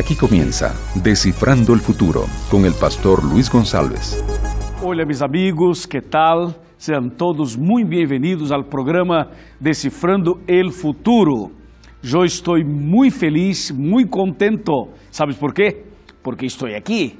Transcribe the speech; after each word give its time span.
Aquí 0.00 0.16
comienza 0.16 0.74
Descifrando 0.94 1.74
el 1.74 1.80
Futuro 1.80 2.24
con 2.50 2.64
el 2.64 2.72
pastor 2.72 3.22
Luis 3.22 3.50
González. 3.50 4.24
Olá, 4.82 5.04
meus 5.04 5.20
amigos, 5.20 5.86
que 5.86 6.00
tal? 6.00 6.54
Sejam 6.78 7.10
todos 7.10 7.54
muito 7.54 7.86
bem-vindos 7.86 8.50
ao 8.50 8.64
programa 8.64 9.28
Decifrando 9.60 10.40
el 10.48 10.70
Futuro. 10.70 11.50
Eu 12.02 12.24
estou 12.24 12.56
muito 12.64 13.14
feliz, 13.14 13.70
muito 13.70 14.08
contento. 14.08 14.88
¿Sabes 15.10 15.36
por 15.36 15.52
quê? 15.52 15.82
Porque 16.22 16.46
estou 16.46 16.74
aqui. 16.74 17.18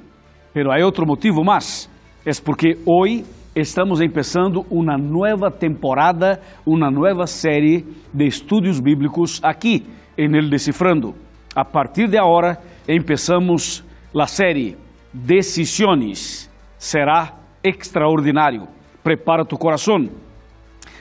Pero 0.51 0.71
há 0.71 0.83
outro 0.83 1.05
motivo 1.05 1.43
mais. 1.43 1.87
É 2.25 2.31
porque 2.43 2.79
hoje 2.83 3.23
estamos 3.55 3.99
começando 3.99 4.65
uma 4.71 4.97
nova 4.97 5.51
temporada, 5.51 6.41
uma 6.65 6.89
nova 6.89 7.27
série 7.27 7.85
de 8.11 8.25
estudos 8.25 8.79
bíblicos 8.79 9.39
aqui 9.43 9.85
em 10.17 10.35
El 10.35 10.49
Decifrando. 10.49 11.13
A 11.53 11.65
partir 11.65 12.07
de 12.07 12.17
agora, 12.17 12.70
começamos 12.85 13.83
a 14.17 14.27
série 14.27 14.77
Decisiones. 15.13 16.49
Será 16.77 17.33
extraordinário. 17.63 18.67
Prepara 19.03 19.45
tu 19.45 19.57
coração, 19.57 20.09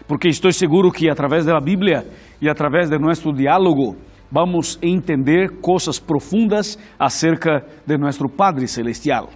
porque 0.06 0.28
estou 0.28 0.52
seguro 0.52 0.90
que 0.90 1.08
através 1.08 1.44
da 1.44 1.60
Bíblia 1.60 2.06
e 2.40 2.48
através 2.48 2.90
de 2.90 2.98
nosso 2.98 3.32
diálogo 3.32 3.96
vamos 4.30 4.78
entender 4.82 5.60
coisas 5.60 5.98
profundas 5.98 6.78
acerca 6.98 7.64
de 7.86 7.98
nosso 7.98 8.28
Padre 8.28 8.66
Celestial. 8.66 9.28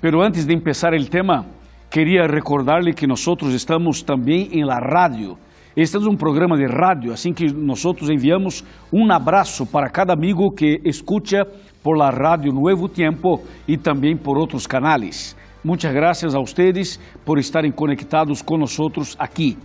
Pero 0.00 0.22
antes 0.22 0.46
de 0.46 0.54
empezar 0.54 0.94
el 0.94 1.08
tema, 1.08 1.46
queria 1.90 2.26
recordarle 2.26 2.94
que 2.94 3.06
nós 3.06 3.24
estamos 3.54 4.02
também 4.02 4.48
em 4.52 4.64
la 4.64 4.78
radio. 4.78 5.36
Este 5.80 5.96
é 5.96 6.00
um 6.00 6.16
programa 6.16 6.56
de 6.56 6.66
rádio, 6.66 7.12
assim 7.12 7.32
que 7.32 7.52
nós 7.52 7.78
enviamos 8.10 8.64
um 8.92 9.08
abraço 9.12 9.64
para 9.64 9.88
cada 9.88 10.12
amigo 10.12 10.50
que 10.50 10.80
escucha 10.84 11.46
por 11.84 11.96
la 11.96 12.10
radio 12.10 12.52
Nuevo 12.52 12.88
Tiempo 12.88 13.44
e 13.68 13.76
também 13.76 14.16
por 14.16 14.36
outros 14.36 14.66
canais. 14.66 15.36
Muchas 15.62 15.94
gracias 15.94 16.34
a 16.34 16.40
ustedes 16.40 16.98
por 17.24 17.38
estarem 17.38 17.70
conectados 17.70 18.42
nós 18.42 19.14
aqui. 19.20 19.56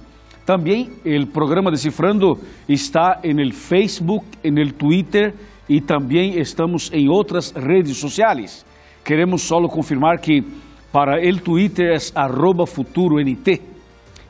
Também 0.45 0.91
o 1.03 1.25
programa 1.25 1.71
Decifrando 1.71 2.37
está 2.69 3.19
en 3.23 3.39
el 3.39 3.51
Facebook, 3.51 4.23
en 4.43 4.59
el 4.59 4.73
Twitter 4.73 5.33
e 5.67 5.81
também 5.81 6.37
estamos 6.39 6.91
em 6.93 7.09
outras 7.09 7.51
redes 7.53 7.97
sociais. 7.97 8.63
Queremos 9.03 9.41
só 9.41 9.59
confirmar 9.67 10.19
que 10.19 10.43
para 10.91 11.19
el 11.19 11.41
Twitter 11.41 11.91
é 11.91 11.97
arroba 12.13 12.67
futuroNT 12.67 13.72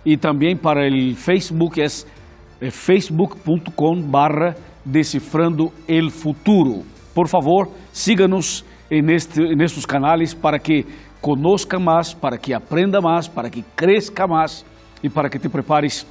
e 0.05 0.17
também 0.17 0.55
para 0.55 0.85
el 0.85 1.15
Facebook 1.15 1.81
é, 1.81 1.85
é 1.85 2.69
facebook.com 2.69 4.01
barra 4.01 4.55
Decifrando 4.85 5.71
el 5.87 6.11
Futuro. 6.11 6.83
Por 7.15 7.27
favor, 7.27 7.69
siga-nos 7.91 8.65
nestes 8.91 9.85
canais 9.85 10.33
para 10.33 10.59
que 10.59 10.85
conozca 11.21 11.79
mais, 11.79 12.13
para 12.13 12.37
que 12.37 12.53
aprenda 12.53 12.99
mais, 12.99 13.27
para 13.27 13.49
que 13.49 13.63
cresça 13.75 14.27
mais 14.27 14.65
e 15.01 15.09
para 15.09 15.29
que 15.29 15.39
te 15.39 15.47
prepares 15.47 16.05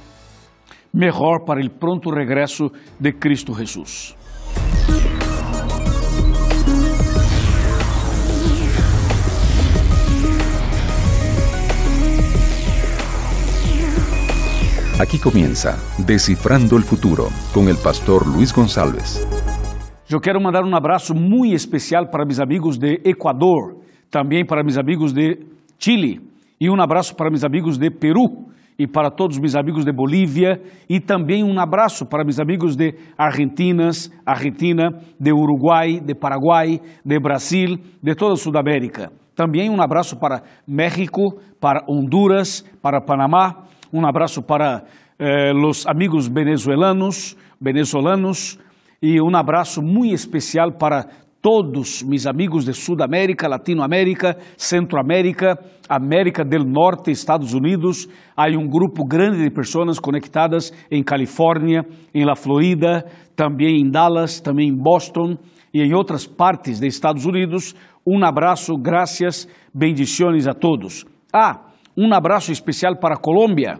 melhor 0.93 1.45
para 1.45 1.63
o 1.63 1.69
pronto 1.69 2.09
regresso 2.09 2.71
de 2.99 3.11
Cristo 3.13 3.53
Jesus. 3.53 4.15
Aquí 15.03 15.19
comienza 15.19 15.75
Descifrando 15.97 16.77
el 16.77 16.83
Futuro 16.83 17.27
con 17.53 17.67
el 17.67 17.75
pastor 17.75 18.25
Luis 18.25 18.53
González. 18.53 19.19
Eu 20.09 20.21
quero 20.21 20.39
mandar 20.41 20.63
um 20.63 20.73
abraço 20.73 21.13
muito 21.13 21.53
especial 21.53 22.09
para 22.09 22.23
meus 22.23 22.39
amigos 22.39 22.77
de 22.77 23.01
Equador, 23.03 23.81
também 24.09 24.45
para 24.45 24.63
meus 24.63 24.77
amigos 24.77 25.11
de 25.11 25.39
Chile 25.77 26.21
e 26.57 26.69
um 26.69 26.81
abraço 26.81 27.17
para 27.17 27.29
meus 27.29 27.43
amigos 27.43 27.77
de 27.77 27.91
Peru 27.91 28.47
e 28.79 28.87
para 28.87 29.11
todos 29.11 29.37
meus 29.37 29.57
amigos 29.57 29.83
de 29.83 29.91
Bolívia 29.91 30.61
e 30.89 31.01
também 31.01 31.43
um 31.43 31.59
abraço 31.59 32.05
para 32.05 32.23
meus 32.23 32.39
amigos 32.39 32.77
de 32.77 32.95
Argentinas, 33.17 34.09
Argentina, 34.25 34.87
de 35.19 35.33
Uruguai, 35.33 35.99
de 35.99 36.15
Paraguai, 36.15 36.79
de 37.03 37.19
Brasil, 37.19 37.77
de 38.01 38.15
toda 38.15 38.35
a 38.35 38.37
Sudamérica. 38.37 39.11
Também 39.35 39.69
um 39.69 39.81
abraço 39.81 40.17
para 40.17 40.43
México, 40.65 41.41
para 41.59 41.83
Honduras, 41.89 42.63
para 42.81 43.01
Panamá, 43.01 43.65
um 43.93 44.07
abraço 44.07 44.41
para 44.41 44.83
eh, 45.19 45.53
os 45.53 45.85
amigos 45.85 46.27
venezuelanos, 46.27 47.37
venezolanos 47.61 48.57
e 48.99 49.21
um 49.21 49.35
abraço 49.35 49.83
muito 49.83 50.15
especial 50.15 50.71
para 50.71 51.05
todos 51.39 52.01
meus 52.01 52.25
amigos 52.25 52.65
de 52.65 52.73
Sudamérica, 52.73 53.47
Latinoamérica, 53.47 54.37
Centroamérica, 54.57 55.59
América 55.87 56.43
del 56.43 56.63
Norte, 56.63 57.11
Estados 57.11 57.53
Unidos. 57.53 58.07
Há 58.35 58.47
um 58.57 58.67
grupo 58.67 59.05
grande 59.05 59.43
de 59.43 59.51
pessoas 59.51 59.99
conectadas 59.99 60.71
em 60.89 61.03
Califórnia, 61.03 61.85
em 62.15 62.25
La 62.25 62.35
Florida, 62.35 63.05
também 63.35 63.81
em 63.81 63.91
Dallas, 63.91 64.39
também 64.39 64.69
em 64.69 64.75
Boston 64.75 65.37
e 65.71 65.81
em 65.81 65.93
outras 65.93 66.25
partes 66.25 66.79
de 66.79 66.87
Estados 66.87 67.25
Unidos. 67.25 67.75
Um 68.07 68.25
abraço, 68.25 68.73
graças, 68.75 69.47
bendições 69.71 70.47
a 70.47 70.53
todos. 70.53 71.05
Ah, 71.31 71.72
um 71.97 72.13
abraço 72.13 72.51
especial 72.51 72.97
para 72.97 73.15
a 73.15 73.19
Colômbia. 73.19 73.79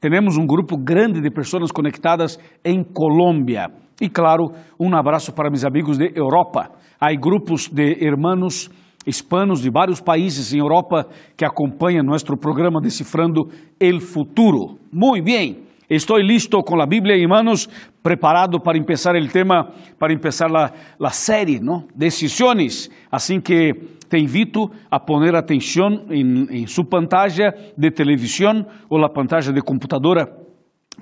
Temos 0.00 0.36
um 0.36 0.44
grupo 0.44 0.76
grande 0.76 1.20
de 1.20 1.30
pessoas 1.30 1.70
conectadas 1.70 2.38
em 2.64 2.82
Colômbia. 2.82 3.68
E 4.00 4.08
claro, 4.08 4.50
um 4.80 4.94
abraço 4.96 5.32
para 5.32 5.48
meus 5.48 5.64
amigos 5.64 5.96
de 5.96 6.10
Europa. 6.14 6.70
Há 7.00 7.14
grupos 7.14 7.68
de 7.68 8.04
hermanos 8.04 8.68
hispanos 9.06 9.60
de 9.60 9.70
vários 9.70 10.00
países 10.00 10.52
em 10.52 10.58
Europa 10.58 11.06
que 11.36 11.44
acompanham 11.44 12.04
nosso 12.04 12.36
programa 12.36 12.80
Decifrando 12.80 13.48
el 13.78 14.00
Futuro. 14.00 14.78
Muito 14.92 15.24
bem. 15.24 15.62
Estou 15.90 16.16
listo 16.18 16.58
com 16.62 16.80
a 16.80 16.86
Bíblia 16.86 17.16
em 17.16 17.28
manos, 17.28 17.68
preparado 18.02 18.58
para 18.58 18.80
começar 18.80 19.14
o 19.14 19.28
tema, 19.28 19.68
para 19.98 20.16
começar 20.16 20.48
a 20.48 21.10
série, 21.10 21.60
¿no? 21.60 21.86
Decisiones. 21.94 22.88
Assim 23.10 23.40
que 23.40 23.72
te 24.12 24.18
invito 24.18 24.70
a 24.90 25.00
poner 25.00 25.34
atenção 25.34 26.04
em, 26.10 26.66
sua 26.66 26.84
pantalla 26.84 27.54
de 27.78 27.90
televisão 27.90 28.66
ou 28.90 29.02
a 29.02 29.08
pantalla 29.08 29.50
de 29.50 29.62
computadora 29.62 30.26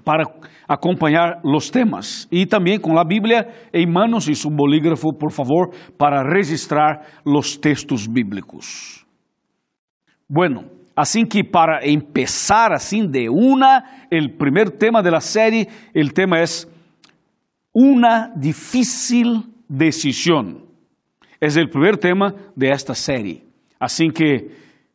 para 0.05 0.23
acompanhar 0.69 1.41
os 1.45 1.71
temas. 1.71 2.29
E 2.31 2.47
também 2.47 2.79
com 2.79 2.97
a 2.97 3.05
Bíblia 3.05 3.49
em 3.75 3.85
manos 3.85 4.29
e 4.29 4.35
seu 4.37 4.49
bolígrafo, 4.49 5.13
por 5.13 5.33
favor, 5.33 5.75
para 5.99 6.23
registrar 6.23 7.05
os 7.27 7.57
textos 7.57 8.07
bíblicos. 8.07 9.05
Bueno, 10.29 10.67
assim 10.95 11.27
que 11.27 11.43
para 11.43 11.85
empezar 11.85 12.73
assim 12.73 13.09
de 13.09 13.29
una, 13.29 14.07
el 14.09 14.37
primer 14.37 14.71
tema 14.71 15.03
de 15.03 15.11
la 15.11 15.21
serie, 15.21 15.67
el 15.93 16.13
tema 16.13 16.41
es 16.41 16.71
una 17.75 18.33
difícil 18.37 19.53
decisión. 19.69 20.70
Es 21.41 21.57
el 21.57 21.71
primer 21.71 21.97
tema 21.97 22.35
de 22.55 22.69
esta 22.69 22.95
serie. 22.95 23.43
Assim 23.79 24.11
que 24.11 24.51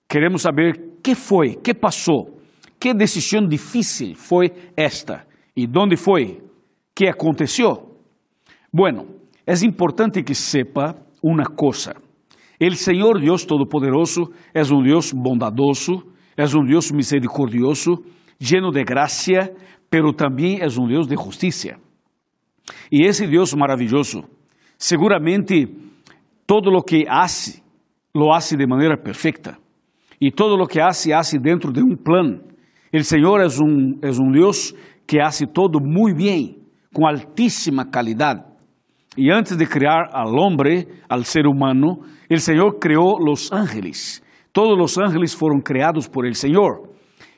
queremos 0.07 0.43
saber 0.43 0.99
que 1.03 1.15
foi, 1.15 1.55
que 1.55 1.73
passou, 1.73 2.39
que 2.79 2.93
decisão 2.93 3.47
difícil 3.47 4.15
foi 4.15 4.51
esta 4.77 5.25
e 5.57 5.67
onde 5.75 5.97
foi, 5.97 6.43
que 6.93 7.07
aconteceu. 7.07 7.97
Bueno, 8.71 9.07
é 9.47 9.53
importante 9.65 10.21
que 10.21 10.35
sepa 10.35 10.95
uma 11.23 11.45
coisa. 11.45 11.95
El 12.59 12.75
Senhor 12.75 13.19
Deus 13.19 13.43
Todo-Poderoso 13.45 14.31
é 14.53 14.61
um 14.61 14.83
Deus 14.83 15.11
bondadoso, 15.11 16.03
é 16.37 16.43
um 16.43 16.63
Deus 16.63 16.91
misericordioso, 16.91 18.03
lleno 18.39 18.71
de 18.71 18.83
gracia, 18.83 19.53
pero 19.89 20.13
também 20.13 20.59
é 20.61 20.67
um 20.79 20.87
Deus 20.87 21.07
de 21.07 21.15
justiça. 21.15 21.75
E 22.91 23.03
esse 23.03 23.27
Deus 23.27 23.53
maravilhoso, 23.53 24.23
seguramente 24.77 25.67
todo 26.45 26.71
lo 26.71 26.81
que 26.81 27.05
hace, 27.09 27.63
lo 28.13 28.33
hace 28.33 28.55
de 28.55 28.67
maneira 28.67 28.97
perfeita. 28.97 29.57
E 30.19 30.31
todo 30.31 30.55
lo 30.55 30.65
que 30.65 30.79
hace, 30.79 31.13
hace 31.13 31.37
dentro 31.37 31.71
de 31.71 31.81
um 31.81 31.95
plano. 31.95 32.41
El 32.91 33.03
Senhor 33.03 33.41
é 33.41 33.47
um, 33.61 33.99
é 34.01 34.09
um 34.09 34.31
Deus 34.31 34.73
que 35.05 35.19
hace 35.19 35.45
todo 35.45 35.79
muito 35.81 36.17
bem, 36.17 36.57
com 36.93 37.05
altíssima 37.05 37.85
qualidade. 37.85 38.43
E 39.17 39.31
antes 39.31 39.57
de 39.57 39.65
criar 39.65 40.09
al 40.13 40.37
hombre, 40.37 40.87
al 41.09 41.25
ser 41.25 41.47
humano, 41.47 41.99
el 42.29 42.39
Señor 42.39 42.79
creó 42.79 43.17
los 43.19 43.51
ángeles. 43.51 44.23
Todos 44.51 44.77
los 44.77 44.97
ángeles 44.97 45.35
fueron 45.35 45.61
creados 45.61 46.07
por 46.07 46.25
el 46.25 46.35
Señor. 46.35 46.89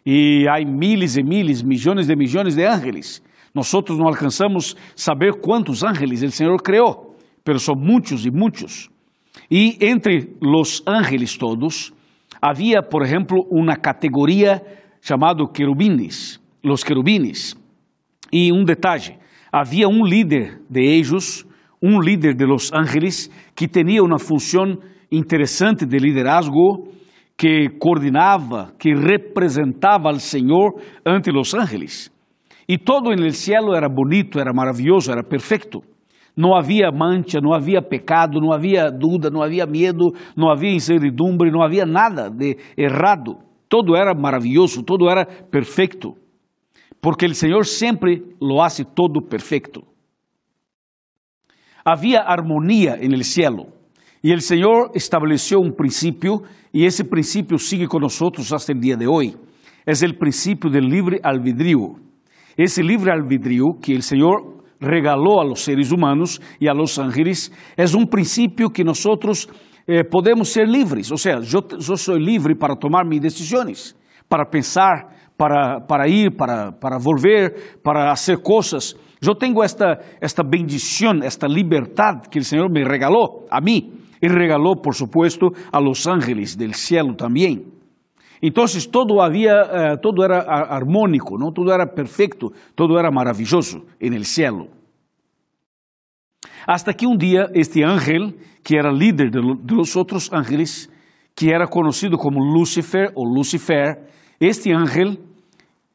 E 0.06 0.48
há 0.48 0.64
miles 0.64 1.18
e 1.18 1.24
miles, 1.24 1.64
milhões 1.64 2.08
de 2.08 2.16
milhões 2.16 2.56
de 2.56 2.64
ángeles. 2.64 3.24
Nós 3.54 3.72
não 3.74 4.08
alcançamos 4.08 4.76
saber 4.96 5.40
quantos 5.42 5.84
ángeles 5.84 6.22
o 6.22 6.32
Senhor 6.32 6.62
criou, 6.62 7.16
mas 7.46 7.64
são 7.64 7.76
muitos 7.76 8.26
e 8.26 8.32
muitos. 8.32 8.90
E 9.50 9.78
entre 9.82 10.36
os 10.42 10.84
ángeles 10.86 11.38
todos, 11.38 11.94
havia, 12.42 12.82
por 12.82 13.04
exemplo, 13.04 13.46
uma 13.50 13.76
categoria 13.76 14.62
chamada 15.02 15.44
querubines, 15.48 16.40
os 16.64 16.84
querubines. 16.84 17.56
E 18.32 18.52
um 18.52 18.64
detalhe: 18.64 19.18
havia 19.52 19.88
um 19.88 20.06
líder 20.06 20.62
de 20.70 20.82
ellos 20.82 21.48
um 21.82 22.00
líder 22.00 22.36
de 22.36 22.46
Los 22.46 22.74
Ángeles 22.74 23.30
que 23.56 23.68
tinha 23.68 24.04
uma 24.04 24.20
função 24.20 24.78
interessante 25.12 25.86
de 25.86 25.98
liderazgo, 25.98 26.90
que 27.38 27.70
coordenava, 27.80 28.74
que 28.80 28.94
representava 28.94 30.10
al 30.10 30.20
Senhor 30.20 30.82
ante 31.06 31.32
Los 31.32 31.54
Ángeles. 31.54 32.12
E 32.68 32.78
todo 32.78 33.12
el 33.12 33.32
cielo 33.32 33.76
era 33.76 33.88
bonito, 33.88 34.40
era 34.40 34.52
maravilhoso, 34.54 35.12
era 35.12 35.24
perfeito. 35.24 35.82
Não 36.38 36.56
havia 36.56 36.92
mancha, 36.92 37.42
não 37.42 37.52
havia 37.52 37.82
pecado, 37.82 38.40
não 38.40 38.54
havia 38.54 38.92
dúvida, 38.92 39.32
não 39.32 39.42
havia 39.42 39.66
medo, 39.66 40.14
não 40.36 40.52
havia 40.52 40.72
incertidumbre, 40.72 41.50
não 41.50 41.64
havia 41.64 41.84
nada 41.84 42.30
de 42.30 42.56
errado. 42.78 43.40
Todo 43.68 43.96
era 43.96 44.14
maravilhoso, 44.14 44.84
todo 44.84 45.10
era 45.10 45.26
perfeito. 45.26 46.16
Porque 47.02 47.26
o 47.26 47.34
Senhor 47.34 47.66
sempre 47.66 48.36
lo 48.40 48.62
hace 48.62 48.86
todo 48.86 49.20
perfeito. 49.28 49.82
Havia 51.84 52.22
harmonia 52.22 52.98
en 53.02 53.14
el 53.14 53.24
cielo. 53.24 53.74
E 54.24 54.34
o 54.34 54.42
Senhor 54.42 54.92
estabeleceu 54.94 55.60
um 55.60 55.72
princípio, 55.72 56.44
e 56.74 56.86
esse 56.86 57.04
princípio 57.04 57.58
sigue 57.58 57.88
nós 58.00 58.22
hasta 58.54 58.74
o 58.74 58.80
dia 58.80 58.96
de 58.96 59.08
hoje. 59.08 59.36
É 59.86 59.92
o 59.92 60.18
princípio 60.18 60.70
do 60.70 60.80
livre 60.80 61.20
albedrío. 61.24 61.96
Esse 62.58 62.82
livre 62.82 63.10
albedrío 63.10 63.74
que 63.82 63.96
o 63.96 64.02
Senhor 64.02 64.57
regalou 64.80 65.40
a 65.40 65.44
los 65.44 65.62
seres 65.62 65.92
humanos 65.92 66.40
e 66.62 66.68
a 66.68 66.74
los 66.74 66.98
ángeles 67.00 67.52
é 67.76 67.86
um 67.98 68.06
princípio 68.06 68.70
que 68.70 68.84
nós 68.84 69.04
eh, 69.88 70.04
podemos 70.04 70.50
ser 70.50 70.68
livres. 70.68 71.12
Ou 71.12 71.18
seja, 71.18 71.40
eu 71.40 71.98
sou 71.98 72.18
livre 72.18 72.56
para 72.56 72.76
tomar 72.76 73.06
minhas 73.06 73.24
decisões, 73.24 73.96
para 74.30 74.46
pensar, 74.46 75.16
para, 75.38 75.80
para 75.82 76.08
ir, 76.08 76.36
para, 76.36 76.72
para 76.72 76.98
volver, 76.98 77.80
para 77.84 78.16
fazer 78.16 78.42
coisas. 78.42 78.96
Eu 79.22 79.36
tenho 79.36 79.64
esta, 79.64 80.00
esta 80.22 80.44
bendição, 80.44 81.20
esta 81.24 81.48
liberdade 81.48 82.30
que 82.30 82.40
o 82.40 82.44
Senhor 82.44 82.70
me 82.70 82.84
regalou 82.84 83.48
a 83.50 83.62
mim 83.62 83.94
e 84.22 84.28
regalou, 84.28 84.76
por 84.82 84.94
supuesto, 84.94 85.48
a 85.72 85.80
los 85.80 86.08
ángeles 86.08 86.56
del 86.56 86.74
cielo 86.74 87.16
também. 87.16 87.77
Então, 88.42 88.66
todo 88.92 89.20
havia, 89.20 89.52
eh, 89.52 89.98
todo 89.98 90.24
era 90.24 90.40
harmônico, 90.42 91.38
não? 91.38 91.52
Todo 91.52 91.72
era 91.72 91.88
perfeito, 91.88 92.52
todo 92.76 92.98
era 92.98 93.12
maravilhoso 93.12 93.86
en 94.00 94.14
el 94.14 94.26
cielo. 94.26 94.70
Hasta 96.68 96.94
que 96.94 97.08
um 97.08 97.16
dia 97.16 97.50
este 97.54 97.84
ángel, 97.84 98.36
que 98.64 98.76
era 98.78 98.92
líder 98.92 99.32
de, 99.32 99.40
los 99.40 99.96
outros 99.96 100.32
ángeles, 100.34 100.90
que 101.34 101.50
era 101.50 101.66
conhecido 101.66 102.18
como 102.18 102.44
Lucifer 102.44 103.12
ou 103.16 103.26
Lucifer, 103.26 104.06
este 104.40 104.74
ángel, 104.74 105.18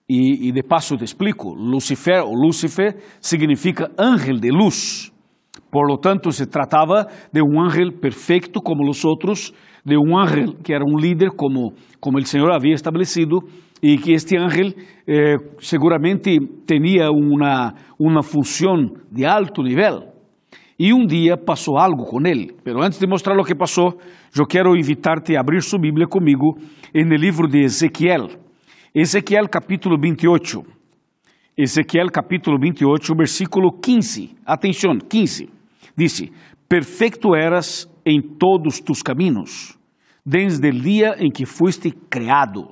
e, 0.09 0.51
de 0.51 0.63
passo 0.63 0.97
te 0.97 1.05
explico, 1.05 1.55
Lucifer 1.55 2.23
ou 2.23 2.35
Lucifer 2.35 2.97
significa 3.21 3.91
ángel 3.99 4.41
de 4.41 4.51
luz. 4.51 5.13
Por 5.71 5.87
lo 5.87 5.99
tanto, 5.99 6.31
se 6.33 6.47
tratava 6.47 7.07
de 7.33 7.43
um 7.43 7.61
ángel 7.61 7.93
perfeito 7.93 8.61
como 8.61 8.89
os 8.89 9.05
outros, 9.05 9.53
de 9.85 9.97
um 9.97 10.17
ángel 10.17 10.55
que 10.63 10.73
era 10.73 10.85
um 10.85 10.97
líder 10.97 11.31
como, 11.31 11.73
como 12.01 12.19
o 12.19 12.27
Senhor 12.27 12.51
havia 12.53 12.75
estabelecido, 12.75 13.39
e 13.83 13.99
que 13.99 14.13
este 14.13 14.37
ángel 14.37 14.73
eh, 15.09 15.37
seguramente 15.59 16.39
tinha 16.65 17.11
uma, 17.11 17.75
uma 17.99 18.23
função 18.23 18.87
de 19.11 19.25
alto 19.25 19.63
nível. 19.63 20.13
E 20.79 20.93
um 20.93 21.05
dia 21.05 21.37
passou 21.37 21.77
algo 21.77 22.05
com 22.05 22.25
ele. 22.27 22.53
Pero 22.65 22.83
antes 22.83 22.99
de 22.99 23.07
mostrar 23.07 23.37
o 23.39 23.45
que 23.45 23.55
passou, 23.55 23.99
eu 24.39 24.47
quero 24.47 24.77
invitar-te 24.77 25.37
a 25.37 25.41
abrir 25.41 25.63
sua 25.63 25.81
Bíblia 25.81 26.07
comigo 26.07 26.57
no 26.95 27.17
livro 27.17 27.49
de 27.49 27.65
Ezequiel. 27.65 28.29
Ezequiel 28.95 29.49
capítulo 29.49 29.97
28. 30.01 30.63
Ezequiel 31.57 32.07
capítulo 32.13 32.57
28, 32.59 33.15
versículo 33.17 33.73
15. 33.73 34.31
Atenção, 34.47 34.99
15. 34.99 35.49
Disse: 35.97 36.33
Perfeito 36.73 37.37
eras 37.37 37.87
em 38.03 38.23
todos 38.23 38.81
tus 38.81 39.03
caminhos, 39.03 39.79
desde 40.25 40.71
o 40.71 40.73
dia 40.73 41.17
em 41.19 41.31
que 41.31 41.45
fuiste 41.45 41.91
criado. 41.91 42.67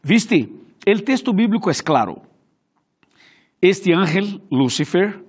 Viste, 0.00 0.48
o 0.86 1.02
texto 1.02 1.32
bíblico 1.32 1.68
é 1.68 1.74
claro. 1.74 2.22
Este 3.60 3.92
ángel, 3.92 4.40
Lúcifer, 4.52 5.20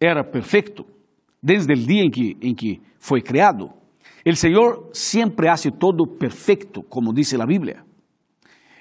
era 0.00 0.24
perfeito 0.24 0.86
desde 1.42 1.74
o 1.74 1.76
dia 1.76 2.02
em 2.02 2.10
que, 2.10 2.34
em 2.40 2.54
que 2.54 2.80
foi 2.98 3.20
criado. 3.20 3.68
O 4.26 4.34
Senhor 4.34 4.88
sempre 4.94 5.50
hace 5.50 5.70
todo 5.70 6.06
perfeito, 6.06 6.82
como 6.82 7.12
diz 7.12 7.34
a 7.34 7.44
Bíblia. 7.44 7.84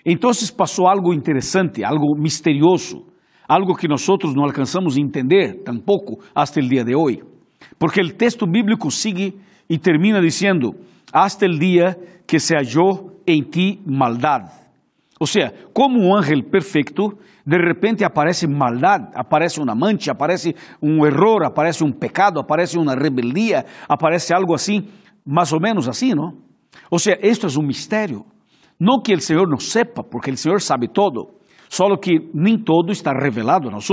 Então 0.05 0.31
passou 0.55 0.87
algo 0.87 1.13
interessante, 1.13 1.83
algo 1.83 2.15
misterioso, 2.17 3.07
algo 3.45 3.75
que 3.75 3.89
nós 3.89 4.07
não 4.33 4.45
alcançamos 4.45 4.95
a 4.95 5.01
entender 5.01 5.63
tampouco 5.65 6.23
hasta 6.33 6.61
o 6.61 6.63
dia 6.63 6.85
de 6.85 6.95
hoje. 6.95 7.34
Porque 7.77 8.01
o 8.01 8.13
texto 8.13 8.45
bíblico 8.45 8.89
sigue 8.89 9.39
e 9.69 9.77
termina 9.77 10.21
dizendo: 10.21 10.75
hasta 11.11 11.45
el 11.45 11.59
dia 11.59 11.97
que 12.27 12.39
se 12.39 12.55
halló 12.55 13.11
em 13.25 13.43
ti 13.43 13.81
maldade. 13.85 14.51
Ou 15.19 15.27
seja, 15.27 15.53
como 15.73 15.99
um 15.99 16.15
ángel 16.15 16.43
perfeito, 16.43 17.17
de 17.45 17.57
repente 17.57 18.03
aparece 18.03 18.47
maldade, 18.47 19.07
aparece 19.13 19.61
uma 19.61 19.73
mancha, 19.73 20.11
aparece 20.11 20.55
um 20.81 21.05
erro, 21.05 21.45
aparece 21.45 21.83
um 21.83 21.91
pecado, 21.91 22.39
aparece 22.39 22.77
uma 22.77 22.95
rebeldia, 22.95 23.65
aparece 23.87 24.33
algo 24.33 24.53
assim, 24.53 24.87
mais 25.25 25.53
ou 25.53 25.61
menos 25.61 25.87
assim, 25.87 26.13
não? 26.13 26.33
Ou 26.91 26.99
seja, 26.99 27.17
isto 27.21 27.47
é 27.47 27.59
um 27.59 27.65
mistério. 27.65 28.25
Não 28.77 29.01
que 29.01 29.13
o 29.13 29.21
Senhor 29.21 29.47
não 29.47 29.57
sepa, 29.57 30.03
porque 30.03 30.31
o 30.31 30.37
Senhor 30.37 30.59
sabe 30.59 30.89
todo, 30.89 31.29
só 31.69 31.85
que 31.95 32.29
nem 32.33 32.57
todo 32.57 32.91
está 32.91 33.11
revelado 33.11 33.69
a 33.69 33.71
nós. 33.71 33.87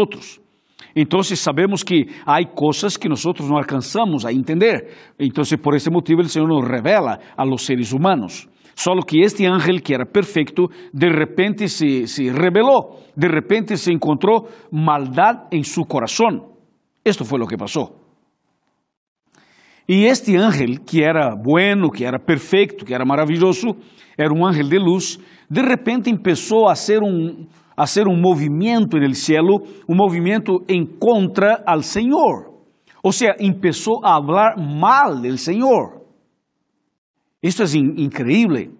Então 0.95 1.23
sabemos 1.23 1.83
que 1.83 2.07
há 2.27 2.45
coisas 2.45 2.97
que 2.97 3.09
nós 3.09 3.25
não 3.25 3.57
alcançamos 3.57 4.27
a 4.27 4.33
entender. 4.33 4.89
Então, 5.19 5.43
por 5.63 5.75
esse 5.75 5.91
motivo, 5.91 6.21
o 6.21 6.29
Senhor 6.29 6.47
nos 6.47 6.69
revela 6.69 7.19
a 7.37 7.45
los 7.45 7.65
seres 7.65 7.93
humanos. 7.93 8.49
Solo 8.75 9.03
que 9.03 9.21
este 9.21 9.47
ángel, 9.47 9.81
que 9.83 9.95
era 9.95 10.07
perfeito, 10.07 10.69
de 10.93 11.09
repente 11.09 11.69
se, 11.69 12.07
se 12.07 12.31
rebelou, 12.31 13.01
de 13.17 13.29
repente 13.29 13.77
se 13.77 13.93
encontrou 13.93 14.49
maldade 14.71 15.49
em 15.53 15.63
seu 15.63 15.85
coração. 15.85 16.53
Isto 17.05 17.25
foi 17.25 17.41
o 17.41 17.47
que 17.47 17.57
passou. 17.57 18.01
E 19.89 20.05
este 20.05 20.37
ángel, 20.37 20.79
que 20.87 21.03
era 21.03 21.35
bueno, 21.35 21.91
que 21.91 22.05
era 22.05 22.19
perfeito, 22.19 22.85
que 22.85 22.95
era 22.95 23.05
maravilhoso, 23.05 23.77
era 24.17 24.33
um 24.33 24.47
ángel 24.47 24.69
de 24.69 24.79
luz, 24.79 25.19
de 25.51 25.61
repente 25.61 26.15
começou 26.17 26.69
a 26.69 26.75
ser 26.75 27.03
um, 27.03 27.47
a 27.83 27.87
ser 27.87 28.07
um 28.07 28.17
movimento 28.17 28.97
no 28.97 29.13
cielo, 29.13 29.67
um 29.89 29.97
movimento 29.97 30.63
em 30.69 30.87
contra 30.87 31.65
al 31.67 31.83
Senhor. 31.83 32.55
Ou 33.03 33.11
seja, 33.11 33.35
começou 33.35 33.99
a 34.05 34.25
falar 34.25 34.55
mal 34.57 35.21
del 35.21 35.37
Senhor. 35.37 36.01
Isto 37.43 37.65
é 37.65 37.67
increíble. 37.77 38.71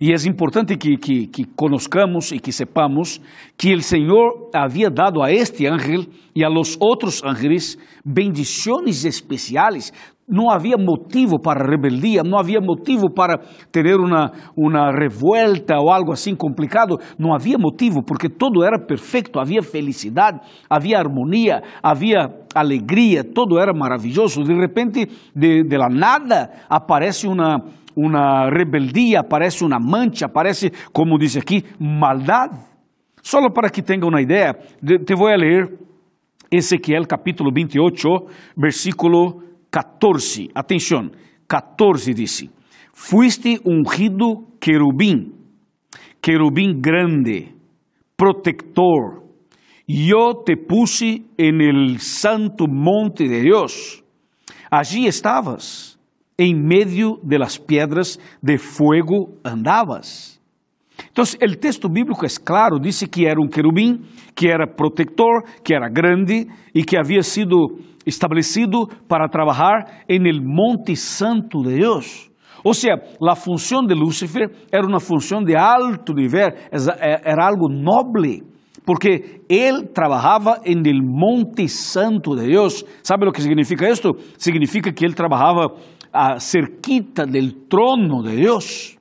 E 0.00 0.12
é 0.12 0.16
importante 0.28 0.76
que, 0.76 0.96
que, 0.96 1.26
que 1.26 1.44
conozcamos 1.44 2.32
e 2.32 2.38
que 2.38 2.52
sepamos 2.52 3.20
que 3.56 3.74
o 3.74 3.80
Senhor 3.80 4.50
havia 4.52 4.90
dado 4.90 5.22
a 5.22 5.30
este 5.30 5.66
ángel 5.66 6.06
e 6.34 6.44
a 6.44 6.48
los 6.48 6.76
outros 6.80 7.22
ángeles 7.22 7.78
bendições 8.04 9.04
especiais. 9.04 9.92
Não 10.26 10.50
havia 10.50 10.76
motivo 10.78 11.38
para 11.38 11.64
rebeldia, 11.64 12.22
não 12.24 12.38
havia 12.38 12.58
motivo 12.58 13.12
para 13.12 13.38
ter 13.70 13.94
uma, 13.94 14.32
uma 14.56 14.90
revuelta 14.90 15.78
ou 15.78 15.90
algo 15.90 16.12
assim 16.12 16.34
complicado. 16.34 16.98
Não 17.18 17.34
havia 17.34 17.58
motivo, 17.58 18.02
porque 18.02 18.28
todo 18.28 18.64
era 18.64 18.78
perfeito, 18.78 19.38
havia 19.38 19.62
felicidade, 19.62 20.40
havia 20.68 20.98
harmonia, 20.98 21.62
havia 21.82 22.30
alegria, 22.54 23.22
todo 23.22 23.58
era 23.58 23.72
maravilhoso. 23.74 24.42
De 24.42 24.54
repente, 24.54 25.06
de, 25.36 25.62
de 25.62 25.76
la 25.76 25.90
nada, 25.90 26.50
aparece 26.70 27.28
uma 27.28 27.62
uma 27.96 28.48
rebeldia, 28.50 29.20
aparece 29.20 29.64
uma 29.64 29.78
mancha, 29.78 30.26
aparece, 30.26 30.70
como 30.92 31.18
diz 31.18 31.36
aqui, 31.36 31.64
maldade. 31.78 32.58
Só 33.22 33.48
para 33.50 33.70
que 33.70 33.82
tenha 33.82 34.06
uma 34.06 34.20
ideia, 34.20 34.54
te 35.04 35.14
vou 35.14 35.28
ler 35.28 35.78
Ezequiel 36.50 37.06
capítulo 37.06 37.50
28, 37.52 38.06
versículo 38.56 39.42
14. 39.70 40.50
Atenção, 40.54 41.10
14 41.48 42.14
diz: 42.14 42.48
Fuiste 42.92 43.60
ungido 43.64 44.46
querubim, 44.60 45.32
querubim 46.22 46.80
grande, 46.80 47.54
protector. 48.16 49.24
Eu 49.86 50.42
te 50.44 50.56
puse 50.56 51.24
en 51.36 51.60
el 51.60 51.98
santo 51.98 52.66
monte 52.66 53.28
de 53.28 53.42
Deus. 53.42 54.02
Allí 54.70 55.06
estabas 55.06 55.93
em 56.38 56.54
meio 56.54 57.18
de 57.22 57.38
las 57.38 57.58
piedras 57.58 58.18
de 58.42 58.58
fuego 58.58 59.38
andavas. 59.44 60.40
Então, 61.10 61.24
o 61.24 61.56
texto 61.56 61.88
bíblico 61.88 62.24
é 62.24 62.28
claro, 62.44 62.78
disse 62.78 63.06
que 63.06 63.26
era 63.26 63.40
um 63.40 63.48
querubim, 63.48 64.00
que 64.34 64.48
era 64.48 64.66
protector, 64.66 65.42
que 65.62 65.74
era 65.74 65.88
grande 65.88 66.46
e 66.74 66.84
que 66.84 66.96
havia 66.96 67.22
sido 67.22 67.78
estabelecido 68.06 68.86
para 69.08 69.28
trabalhar 69.28 70.04
em 70.08 70.26
el 70.28 70.40
monte 70.42 70.96
santo 70.96 71.62
de 71.62 71.78
Deus. 71.78 72.30
Ou 72.62 72.72
seja, 72.72 72.94
a 72.94 73.36
função 73.36 73.84
de 73.84 73.94
Lúcifer 73.94 74.50
era 74.72 74.86
uma 74.86 75.00
função 75.00 75.42
de 75.42 75.54
alto 75.54 76.14
nível, 76.14 76.48
era 76.70 77.46
algo 77.46 77.68
nobre, 77.68 78.42
porque 78.86 79.42
él 79.48 79.90
trabajaba 79.94 80.60
en 80.64 80.86
el 80.86 81.02
monte 81.02 81.68
santo 81.68 82.34
de 82.34 82.46
Dios. 82.46 82.84
¿Sabe 83.02 83.26
lo 83.26 83.32
que 83.32 83.42
significa 83.42 83.88
esto? 83.88 84.12
Significa 84.38 84.92
que 84.92 85.04
él 85.04 85.14
trabajaba 85.14 85.74
a 86.14 86.38
cerquita 86.38 87.26
del 87.26 87.66
trono 87.68 88.22
de 88.22 88.36
Dios. 88.36 88.96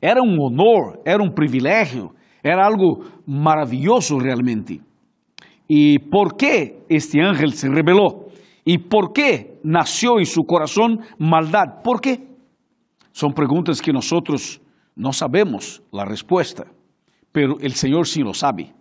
Era 0.00 0.22
um 0.22 0.36
honor, 0.40 1.00
era 1.04 1.22
um 1.22 1.30
privilégio, 1.30 2.12
era 2.42 2.64
algo 2.64 3.04
maravilhoso 3.26 4.16
realmente. 4.18 4.80
E 5.68 5.98
por 5.98 6.36
que 6.36 6.84
este 6.88 7.20
ángel 7.20 7.50
se 7.50 7.68
rebelou? 7.68 8.30
E 8.64 8.78
por 8.78 9.12
que 9.12 9.58
nasceu 9.64 10.20
em 10.20 10.24
seu 10.24 10.44
coração 10.44 10.98
maldade? 11.18 11.82
¿Por 11.82 12.00
quê? 12.00 12.20
São 13.12 13.32
perguntas 13.32 13.80
que 13.80 13.92
nós 13.92 14.08
não 14.96 15.12
sabemos 15.12 15.82
a 15.92 16.04
resposta, 16.04 16.66
pero 17.32 17.54
o 17.54 17.70
Senhor 17.70 18.06
sim 18.06 18.22
lo 18.22 18.34
sabe. 18.34 18.72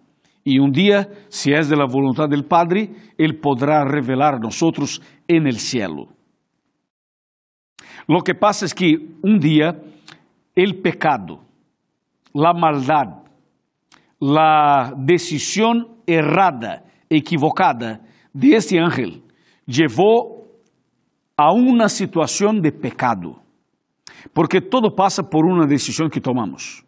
E 0.46 0.60
um 0.60 0.72
dia, 0.72 1.08
se 1.30 1.54
é 1.54 1.62
de 1.62 1.76
la 1.76 1.86
voluntad 1.86 2.28
del 2.28 2.46
Padre, 2.46 2.90
Ele 3.18 3.40
poderá 3.40 3.84
revelar 3.84 4.36
a 4.36 4.40
nós 4.40 5.00
en 5.28 5.48
el 5.48 5.60
cielo. 5.60 6.21
Lo 8.12 8.24
que 8.24 8.36
pasa 8.36 8.66
es 8.66 8.74
que 8.74 8.98
um 9.24 9.40
dia 9.40 9.74
el 10.54 10.82
pecado, 10.82 11.40
la 12.34 12.52
maldad, 12.52 13.24
la 14.20 14.92
decisión 14.98 16.02
errada, 16.06 16.84
equivocada 17.10 18.02
de 18.34 18.56
este 18.58 18.82
ángel 18.82 19.24
llevó 19.66 20.44
a 21.38 21.54
una 21.54 21.88
situación 21.88 22.62
de 22.62 22.74
pecado. 22.74 23.42
Porque 24.34 24.60
todo 24.60 24.94
pasa 24.94 25.24
por 25.24 25.46
una 25.46 25.66
decisión 25.66 26.10
que 26.10 26.20
tomamos. 26.20 26.84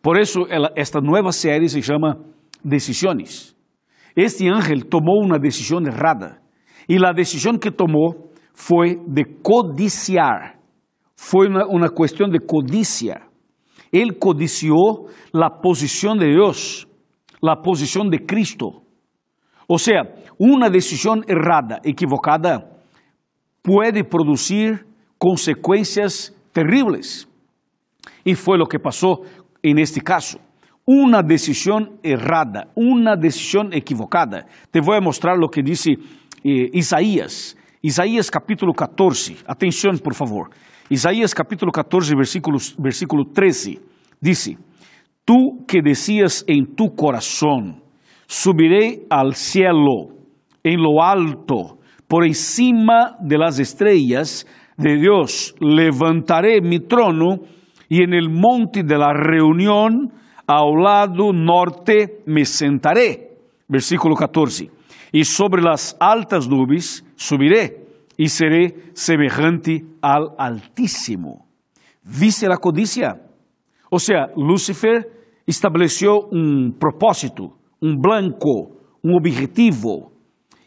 Por 0.00 0.20
eso 0.20 0.46
esta 0.76 1.00
nueva 1.00 1.32
serie 1.32 1.68
se 1.68 1.80
llama 1.80 2.16
Decisiones. 2.62 3.56
Este 4.14 4.48
ángel 4.48 4.86
tomó 4.86 5.18
una 5.20 5.38
decisión 5.40 5.88
errada 5.88 6.40
y 6.86 6.96
la 6.98 7.12
decisión 7.12 7.58
que 7.58 7.72
tomó 7.72 8.30
fue 8.54 8.98
de 9.08 9.24
codiciar 9.42 10.59
foi 11.22 11.48
uma, 11.48 11.66
uma 11.66 11.90
questão 11.90 12.30
de 12.30 12.38
codicia. 12.40 13.20
Ele 13.92 14.14
codiciou 14.14 15.10
a 15.34 15.50
posição 15.50 16.16
de 16.16 16.24
Deus, 16.24 16.86
a 17.46 17.56
posição 17.56 18.08
de 18.08 18.20
Cristo. 18.20 18.80
Ou 19.68 19.78
seja, 19.78 20.00
uma 20.38 20.70
decisão 20.70 21.20
errada, 21.28 21.78
equivocada, 21.84 22.66
pode 23.62 24.02
produzir 24.04 24.86
consequências 25.18 26.34
terríveis. 26.54 27.28
E 28.24 28.34
foi 28.34 28.58
o 28.58 28.66
que 28.66 28.78
passou 28.78 29.26
em 29.62 29.78
este 29.78 30.00
caso. 30.00 30.38
Uma 30.86 31.22
decisão 31.22 31.98
errada, 32.02 32.66
uma 32.74 33.14
decisão 33.14 33.68
equivocada. 33.72 34.46
Te 34.72 34.80
vou 34.80 34.98
mostrar 35.02 35.38
o 35.38 35.50
que 35.50 35.62
disse 35.62 35.92
eh, 35.92 36.70
Isaías. 36.72 37.54
Isaías 37.84 38.30
capítulo 38.30 38.72
14. 38.72 39.36
Atenção, 39.46 39.92
por 39.98 40.14
favor. 40.14 40.48
Isaías 40.92 41.32
capítulo 41.32 41.70
14, 41.70 42.16
versículo, 42.16 42.58
versículo 42.78 43.22
13, 43.32 43.78
dice, 44.20 44.58
Tú 45.24 45.64
que 45.64 45.82
decías 45.82 46.44
en 46.48 46.74
tu 46.74 46.96
corazón, 46.96 47.80
subiré 48.26 49.06
al 49.08 49.36
cielo, 49.36 50.08
en 50.64 50.82
lo 50.82 51.00
alto, 51.00 51.78
por 52.08 52.26
encima 52.26 53.16
de 53.20 53.38
las 53.38 53.60
estrellas 53.60 54.48
de 54.76 54.96
Dios, 54.96 55.54
levantaré 55.60 56.60
mi 56.60 56.80
trono 56.80 57.38
y 57.88 58.02
en 58.02 58.12
el 58.12 58.28
monte 58.28 58.82
de 58.82 58.98
la 58.98 59.12
reunión, 59.12 60.12
al 60.48 60.74
lado 60.82 61.32
norte, 61.32 62.22
me 62.26 62.44
sentaré. 62.44 63.38
Versículo 63.68 64.16
14. 64.16 64.68
Y 65.12 65.22
sobre 65.22 65.62
las 65.62 65.96
altas 66.00 66.48
nubes 66.48 67.04
subiré 67.14 67.89
y 68.20 68.28
seré 68.28 68.74
semejante 68.92 69.82
al 70.02 70.34
Altísimo. 70.36 71.48
¿Viste 72.02 72.46
la 72.46 72.58
codicia? 72.58 73.18
O 73.90 73.98
sea, 73.98 74.26
Lucifer 74.36 75.08
estableció 75.46 76.26
un 76.30 76.76
propósito, 76.78 77.56
un 77.80 77.96
blanco, 77.96 78.76
un 79.02 79.14
objetivo, 79.14 80.12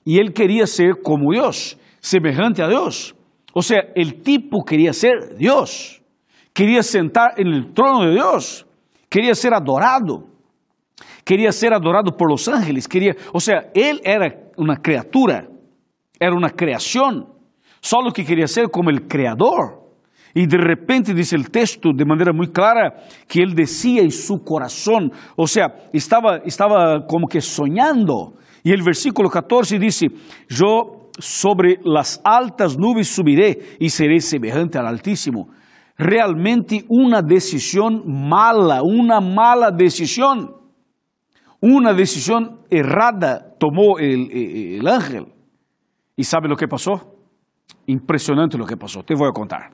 y 0.03 0.17
él 0.17 0.33
quería 0.33 0.65
ser 0.65 0.95
como 1.03 1.31
Dios, 1.31 1.77
semejante 1.99 2.63
a 2.63 2.67
Dios. 2.67 3.15
O 3.53 3.61
sea, 3.61 3.81
el 3.93 4.23
tipo 4.23 4.65
quería 4.65 4.91
ser 4.91 5.37
Dios, 5.37 6.01
quería 6.53 6.81
sentar 6.81 7.33
en 7.37 7.49
el 7.49 7.71
trono 7.71 8.07
de 8.07 8.13
Dios, 8.13 8.65
quería 9.07 9.35
ser 9.35 9.53
adorado, 9.53 10.25
quería 11.23 11.51
ser 11.51 11.71
adorado 11.71 12.17
por 12.17 12.31
los 12.31 12.47
ángeles, 12.47 12.87
quería, 12.87 13.15
o 13.31 13.39
sea, 13.39 13.69
él 13.75 14.01
era 14.03 14.49
una 14.57 14.77
criatura, 14.77 15.47
era 16.19 16.33
una 16.33 16.49
creación, 16.49 17.32
só 17.83 17.99
o 17.99 18.13
que 18.13 18.23
queria 18.23 18.47
ser 18.47 18.69
como 18.69 18.89
o 18.89 19.01
Criador. 19.01 19.83
E 20.33 20.47
de 20.47 20.57
repente 20.57 21.13
diz 21.13 21.33
o 21.33 21.43
texto 21.43 21.93
de 21.93 22.05
maneira 22.05 22.31
muito 22.33 22.53
clara 22.53 22.91
que 23.27 23.39
ele 23.39 23.53
descia 23.53 24.01
em 24.01 24.09
seu 24.09 24.39
coração, 24.39 25.09
ou 25.37 25.45
seja, 25.45 25.67
estava, 25.93 26.41
estava 26.45 27.05
como 27.07 27.27
que 27.27 27.41
sonhando. 27.41 28.33
E 28.65 28.73
o 28.73 28.83
versículo 28.83 29.29
14 29.29 29.77
diz: 29.77 30.01
Eu 30.01 31.09
sobre 31.19 31.79
las 31.83 32.19
altas 32.23 32.77
nubes 32.77 33.09
subiré 33.09 33.77
e 33.79 33.89
serei 33.89 34.21
semejante 34.21 34.77
al 34.77 34.87
Altíssimo. 34.87 35.49
Realmente 35.95 36.85
uma 36.89 37.21
decisão 37.21 37.91
mala, 38.07 38.81
uma 38.81 39.21
mala 39.21 39.69
decisão, 39.69 40.55
uma 41.61 41.93
decisão 41.93 42.59
errada 42.71 43.55
tomou 43.59 43.97
o 43.97 44.87
ángel. 44.89 45.27
E 46.17 46.23
sabe 46.23 46.51
o 46.51 46.55
que 46.55 46.67
passou? 46.67 47.12
Impresionante 47.87 48.57
lo 48.57 48.65
que 48.65 48.77
pasó. 48.77 49.03
Te 49.03 49.15
voy 49.15 49.27
a 49.27 49.31
contar. 49.31 49.71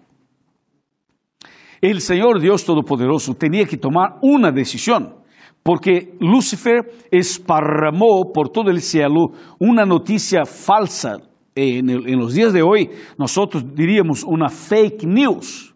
El 1.81 2.01
Señor 2.01 2.41
Dios 2.41 2.65
Todopoderoso 2.65 3.35
tenía 3.35 3.65
que 3.65 3.77
tomar 3.77 4.17
una 4.21 4.51
decisión, 4.51 5.15
porque 5.63 6.13
Lucifer 6.19 6.91
esparramó 7.09 8.31
por 8.33 8.49
todo 8.49 8.69
el 8.69 8.81
cielo 8.81 9.31
una 9.59 9.85
noticia 9.85 10.45
falsa. 10.45 11.17
En, 11.55 11.87
los 12.17 12.33
días 12.33 12.53
de 12.53 12.61
hoy 12.61 12.89
nosotros 13.17 13.63
diríamos 13.73 14.23
una 14.23 14.49
fake 14.49 15.03
news, 15.05 15.73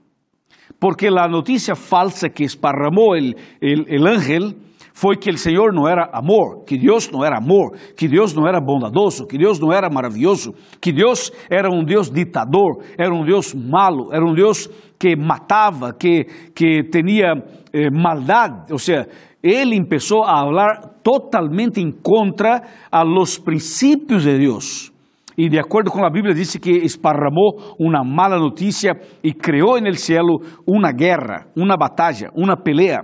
porque 0.80 1.10
la 1.10 1.28
noticia 1.28 1.76
falsa 1.76 2.30
que 2.30 2.46
esparramó 2.46 3.16
el, 3.16 3.36
el 3.62 4.08
ángel 4.08 4.56
foi 4.94 5.18
que 5.18 5.30
o 5.30 5.38
Senhor 5.38 5.74
não 5.74 5.88
era 5.88 6.08
amor, 6.14 6.64
que 6.66 6.78
Deus 6.78 7.10
não 7.12 7.26
era 7.26 7.38
amor, 7.38 7.76
que 7.98 8.08
Deus 8.08 8.34
não 8.34 8.48
era 8.48 8.62
bondadoso, 8.62 9.26
que 9.26 9.38
Deus 9.38 9.60
não 9.60 9.74
era 9.74 9.90
maravilhoso, 9.90 10.54
que 10.80 10.94
Deus 10.94 11.32
era 11.50 11.70
um 11.70 11.84
Deus 11.84 12.12
ditador, 12.12 12.84
era 12.98 13.14
um 13.14 13.26
Deus 13.26 13.54
malo, 13.54 14.14
era 14.14 14.24
um 14.24 14.34
Deus 14.34 14.70
que 15.00 15.16
matava, 15.16 15.94
que, 15.94 16.26
que 16.56 16.84
tinha 16.84 17.34
eh, 17.74 17.90
maldade. 17.92 18.72
Ou 18.72 18.78
seja, 18.78 19.08
ele 19.42 19.84
começou 19.84 20.24
a 20.24 20.38
falar 20.38 20.94
totalmente 21.04 21.82
em 21.82 21.92
contra 21.92 22.62
a 22.92 23.04
los 23.04 23.38
princípios 23.38 24.24
de 24.24 24.38
Deus. 24.38 24.94
E 25.38 25.50
de 25.50 25.60
acordo 25.60 25.90
com 25.90 26.06
a 26.06 26.10
Bíblia, 26.10 26.34
disse 26.34 26.60
que 26.60 26.70
esparramou 26.70 27.76
uma 27.80 28.04
mala 28.04 28.38
notícia 28.38 28.94
e 29.24 29.34
criou 29.34 29.82
no 29.82 29.94
céu 29.96 30.24
uma 30.68 30.92
guerra, 30.92 31.48
uma 31.58 31.76
batalha, 31.76 32.30
uma 32.36 32.56
pelea. 32.56 33.02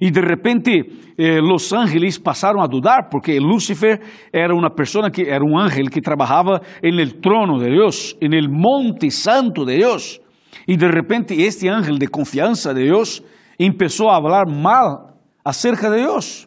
E 0.00 0.10
de 0.10 0.20
repente 0.20 0.70
eh, 1.16 1.40
los 1.40 1.72
ángeles 1.72 2.18
passaram 2.18 2.60
a 2.60 2.66
dudar 2.66 3.08
porque 3.10 3.38
Lúcifer 3.38 4.00
era 4.32 4.54
uma 4.54 4.70
pessoa 4.70 5.10
que 5.10 5.22
era 5.22 5.44
um 5.44 5.58
ángel 5.58 5.90
que 5.90 6.00
trabalhava 6.00 6.60
en 6.82 6.98
el 6.98 7.20
trono 7.20 7.58
de 7.58 7.70
Deus, 7.70 8.16
en 8.20 8.32
el 8.34 8.48
monte 8.48 9.10
santo 9.10 9.64
de 9.64 9.78
Deus. 9.78 10.20
E 10.66 10.76
de 10.76 10.88
repente 10.88 11.34
este 11.34 11.68
ángel 11.68 11.98
de 11.98 12.08
confiança 12.08 12.74
de 12.74 12.84
Deus 12.84 13.22
começou 13.58 14.10
a 14.10 14.20
falar 14.20 14.46
mal 14.46 15.14
acerca 15.44 15.90
de 15.90 15.96
Deus. 15.96 16.46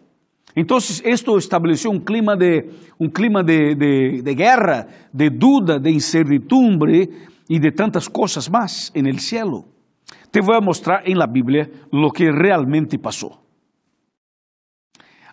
Então, 0.55 0.77
isto 0.77 1.37
estabeleceu 1.37 1.91
um 1.91 1.99
clima 1.99 2.35
de 2.35 2.65
um 2.99 3.09
clima 3.09 3.41
de, 3.43 3.73
de, 3.73 4.21
de 4.21 4.35
guerra, 4.35 4.85
de 5.13 5.29
duda, 5.29 5.79
de 5.79 5.89
incertidumbre 5.91 7.09
e 7.49 7.59
de 7.59 7.71
tantas 7.71 8.07
coisas 8.07 8.49
mais 8.49 8.91
en 8.93 9.07
el 9.07 9.19
cielo. 9.19 9.70
Te 10.31 10.39
voy 10.39 10.55
a 10.55 10.61
mostrar 10.61 11.03
en 11.05 11.17
la 11.17 11.27
Biblia 11.27 11.69
lo 11.91 12.09
que 12.09 12.31
realmente 12.31 12.97
pasó. 12.97 13.41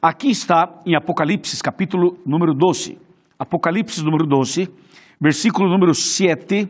Aqui 0.02 0.30
está 0.30 0.82
em 0.84 0.96
Apocalipse, 0.96 1.56
capítulo 1.62 2.18
número 2.26 2.52
12. 2.52 2.98
Apocalipse 3.38 4.02
número 4.02 4.26
12, 4.26 4.68
versículo 5.20 5.70
número 5.70 5.94
7, 5.94 6.68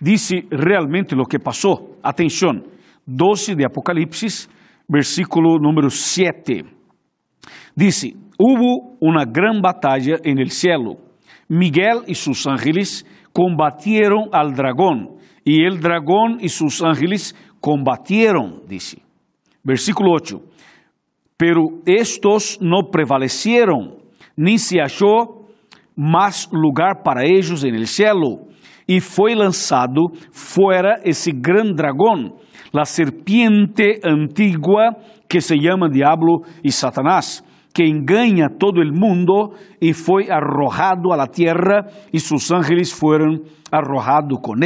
dice 0.00 0.46
realmente 0.50 1.16
lo 1.16 1.24
que 1.24 1.40
passou. 1.40 1.98
Atenção, 2.00 2.62
12 3.04 3.56
de 3.56 3.64
Apocalipse, 3.64 4.48
versículo 4.88 5.58
número 5.58 5.90
7. 5.90 6.64
Dice, 7.74 8.14
hubo 8.38 8.96
una 9.00 9.24
gran 9.24 9.60
batalla 9.60 10.18
en 10.22 10.38
el 10.38 10.50
cielo. 10.50 10.96
Miguel 11.48 12.02
y 12.06 12.14
sus 12.14 12.46
ángeles 12.46 13.04
combatieron 13.32 14.28
al 14.32 14.54
dragón, 14.54 15.18
y 15.44 15.64
el 15.64 15.80
dragón 15.80 16.38
y 16.40 16.48
sus 16.48 16.82
ángeles 16.82 17.34
combatieron, 17.64 18.60
dice. 18.68 18.98
Versículo 19.62 20.12
8. 20.12 20.38
Pero 21.38 21.62
estos 21.86 22.58
no 22.60 22.90
prevalecieron, 22.92 23.94
ni 24.36 24.58
se 24.58 24.82
achó 24.82 25.46
más 25.96 26.50
lugar 26.52 27.02
para 27.02 27.24
ellos 27.24 27.64
en 27.64 27.74
el 27.74 27.86
cielo. 27.86 28.48
Y 28.86 29.00
fue 29.00 29.34
lanzado 29.34 30.10
fuera 30.30 30.98
ese 31.04 31.32
gran 31.34 31.74
dragón, 31.74 32.34
la 32.70 32.84
serpiente 32.84 33.98
antigua 34.02 34.98
que 35.26 35.40
se 35.40 35.56
llama 35.56 35.88
Diablo 35.88 36.42
y 36.62 36.70
Satanás, 36.70 37.46
que 37.72 37.86
engaña 37.86 38.50
todo 38.58 38.82
el 38.82 38.92
mundo 38.92 39.54
y 39.80 39.94
fue 39.94 40.30
arrojado 40.30 41.14
a 41.14 41.16
la 41.16 41.28
tierra 41.28 41.86
y 42.12 42.18
sus 42.18 42.52
ángeles 42.52 42.92
fueron 42.92 43.44
arrojados 43.70 44.38
con 44.42 44.62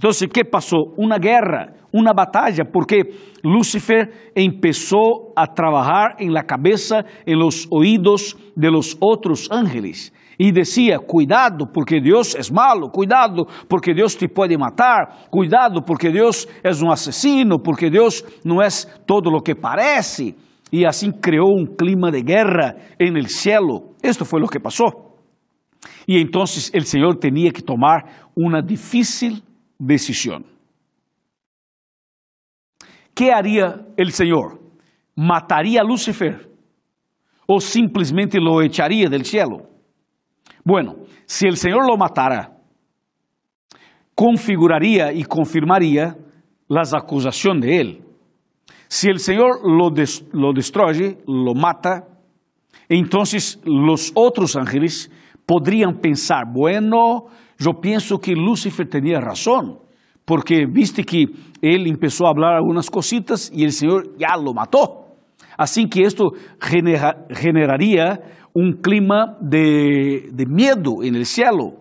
él. 0.00 0.06
Entonces, 0.10 0.30
¿qué 0.32 0.46
pasó? 0.46 0.78
Una 0.96 1.18
guerra, 1.18 1.74
una 1.92 2.14
batalla, 2.14 2.64
porque 2.64 3.02
Lúcifer 3.42 4.32
empezó 4.34 5.32
a 5.36 5.46
trabajar 5.46 6.16
en 6.18 6.32
la 6.32 6.44
cabeza, 6.44 7.04
en 7.26 7.38
los 7.38 7.66
oídos 7.70 8.34
de 8.56 8.70
los 8.70 8.96
otros 8.98 9.50
ángeles. 9.50 10.10
Y 10.38 10.52
decía, 10.52 10.98
cuidado 11.00 11.66
porque 11.70 12.00
Dios 12.00 12.34
es 12.34 12.50
malo, 12.50 12.88
cuidado 12.88 13.46
porque 13.68 13.92
Dios 13.92 14.16
te 14.16 14.26
puede 14.26 14.56
matar, 14.56 15.28
cuidado 15.28 15.82
porque 15.84 16.08
Dios 16.08 16.48
es 16.62 16.80
un 16.80 16.90
asesino, 16.90 17.58
porque 17.58 17.90
Dios 17.90 18.24
no 18.42 18.62
es 18.62 18.88
todo 19.06 19.30
lo 19.30 19.42
que 19.42 19.54
parece. 19.54 20.34
Y 20.70 20.86
así 20.86 21.10
creó 21.20 21.44
un 21.44 21.76
clima 21.76 22.10
de 22.10 22.22
guerra 22.22 22.74
en 22.98 23.18
el 23.18 23.28
cielo. 23.28 23.96
Esto 24.00 24.24
fue 24.24 24.40
lo 24.40 24.46
que 24.46 24.60
pasó. 24.60 25.18
Y 26.06 26.18
entonces 26.18 26.70
el 26.72 26.86
Señor 26.86 27.18
tenía 27.18 27.50
que 27.50 27.60
tomar 27.60 28.30
una 28.34 28.62
difícil 28.62 29.42
decisión. 29.80 30.44
¿Qué 33.14 33.32
haría 33.32 33.86
el 33.96 34.12
Señor? 34.12 34.60
¿Mataría 35.16 35.80
a 35.80 35.84
Lucifer? 35.84 36.48
¿O 37.46 37.60
simplemente 37.60 38.38
lo 38.38 38.62
echaría 38.62 39.08
del 39.08 39.24
cielo? 39.24 39.68
Bueno, 40.64 40.96
si 41.26 41.46
el 41.46 41.56
Señor 41.56 41.86
lo 41.88 41.96
matara, 41.96 42.56
configuraría 44.14 45.12
y 45.12 45.24
confirmaría 45.24 46.16
las 46.68 46.94
acusaciones 46.94 47.62
de 47.62 47.80
él. 47.80 48.04
Si 48.86 49.08
el 49.08 49.18
Señor 49.18 49.60
lo, 49.64 49.90
lo 50.32 50.52
destruye, 50.52 51.18
lo 51.26 51.54
mata, 51.54 52.06
entonces 52.88 53.60
los 53.64 54.12
otros 54.14 54.56
ángeles 54.56 55.10
podrían 55.46 55.98
pensar, 56.00 56.44
bueno, 56.52 57.26
yo 57.60 57.78
pienso 57.78 58.18
que 58.18 58.32
Lúcifer 58.32 58.88
tenía 58.88 59.20
razón, 59.20 59.78
porque 60.24 60.64
viste 60.66 61.04
que 61.04 61.26
él 61.60 61.86
empezó 61.86 62.26
a 62.26 62.30
hablar 62.30 62.54
algunas 62.54 62.88
cositas 62.88 63.52
y 63.54 63.64
el 63.64 63.72
Señor 63.72 64.16
ya 64.16 64.34
lo 64.42 64.54
mató. 64.54 65.08
Así 65.58 65.86
que 65.86 66.04
esto 66.04 66.30
genera, 66.58 67.26
generaría 67.28 68.18
un 68.54 68.80
clima 68.80 69.36
de, 69.42 70.30
de 70.32 70.46
miedo 70.46 71.02
en 71.02 71.16
el 71.16 71.26
cielo. 71.26 71.74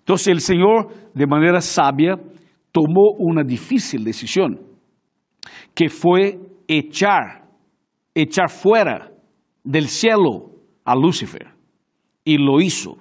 Entonces 0.00 0.26
el 0.26 0.40
Señor, 0.40 0.88
de 1.14 1.26
manera 1.28 1.60
sabia, 1.60 2.16
tomó 2.72 3.12
una 3.16 3.44
difícil 3.44 4.02
decisión, 4.02 4.58
que 5.72 5.88
fue 5.88 6.40
echar, 6.66 7.44
echar 8.12 8.50
fuera 8.50 9.12
del 9.62 9.86
cielo 9.86 10.50
a 10.84 10.96
Lúcifer. 10.96 11.46
Y 12.24 12.38
lo 12.38 12.60
hizo. 12.60 12.96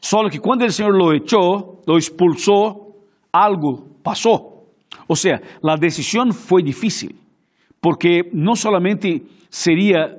Solo 0.00 0.28
que 0.28 0.40
cuando 0.40 0.64
el 0.64 0.72
Señor 0.72 0.96
lo 0.96 1.12
echó, 1.12 1.80
lo 1.86 1.96
expulsó, 1.96 2.94
algo 3.32 3.86
pasó. 4.02 4.64
O 5.06 5.16
sea, 5.16 5.40
la 5.62 5.76
decisión 5.76 6.32
fue 6.32 6.62
difícil, 6.62 7.18
porque 7.80 8.22
no 8.32 8.56
solamente 8.56 9.22
sería 9.48 10.16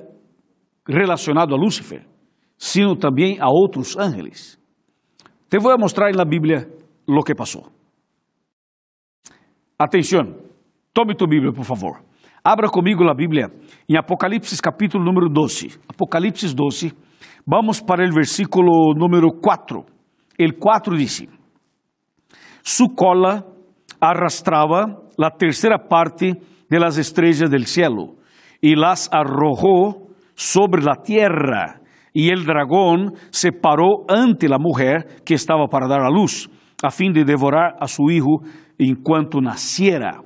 relacionado 0.84 1.54
a 1.54 1.58
Lúcifer, 1.58 2.06
sino 2.56 2.96
también 2.96 3.40
a 3.40 3.46
otros 3.50 3.96
ángeles. 3.96 4.58
Te 5.48 5.58
voy 5.58 5.72
a 5.72 5.76
mostrar 5.76 6.10
en 6.10 6.16
la 6.16 6.24
Biblia 6.24 6.66
lo 7.06 7.22
que 7.22 7.34
pasó. 7.34 7.70
Atención, 9.78 10.36
tome 10.92 11.14
tu 11.14 11.26
Bíblia, 11.26 11.52
por 11.52 11.64
favor. 11.64 12.08
Abra 12.42 12.68
comigo 12.68 13.08
a 13.08 13.14
Bíblia 13.14 13.50
em 13.88 13.96
Apocalipse 13.96 14.56
capítulo 14.62 15.04
número 15.04 15.28
12. 15.28 15.78
Apocalipse 15.88 16.54
12. 16.54 16.92
Vamos 17.50 17.80
para 17.80 18.04
o 18.04 18.14
versículo 18.14 18.92
número 18.94 19.28
4. 19.40 19.82
El 20.36 20.58
4 20.58 20.96
diz: 20.96 21.26
Su 22.60 22.94
cola 22.94 23.42
arrastraba 23.98 25.00
la 25.16 25.30
tercera 25.30 25.88
parte 25.88 26.34
de 26.68 26.78
las 26.78 26.98
estrellas 26.98 27.50
del 27.50 27.64
cielo 27.64 28.16
y 28.60 28.76
las 28.76 29.08
arrojó 29.10 30.08
sobre 30.34 30.82
la 30.82 30.96
tierra. 30.96 31.80
Y 32.12 32.28
el 32.28 32.44
dragón 32.44 33.14
se 33.30 33.52
paró 33.52 34.04
ante 34.08 34.46
la 34.46 34.58
mujer 34.58 35.22
que 35.24 35.32
estaba 35.32 35.68
para 35.68 35.88
dar 35.88 36.02
a 36.02 36.10
luz, 36.10 36.50
a 36.82 36.90
fin 36.90 37.14
de 37.14 37.24
devorar 37.24 37.76
a 37.80 37.88
su 37.88 38.10
hijo 38.10 38.42
en 38.76 38.96
cuanto 38.96 39.40
naciera. 39.40 40.20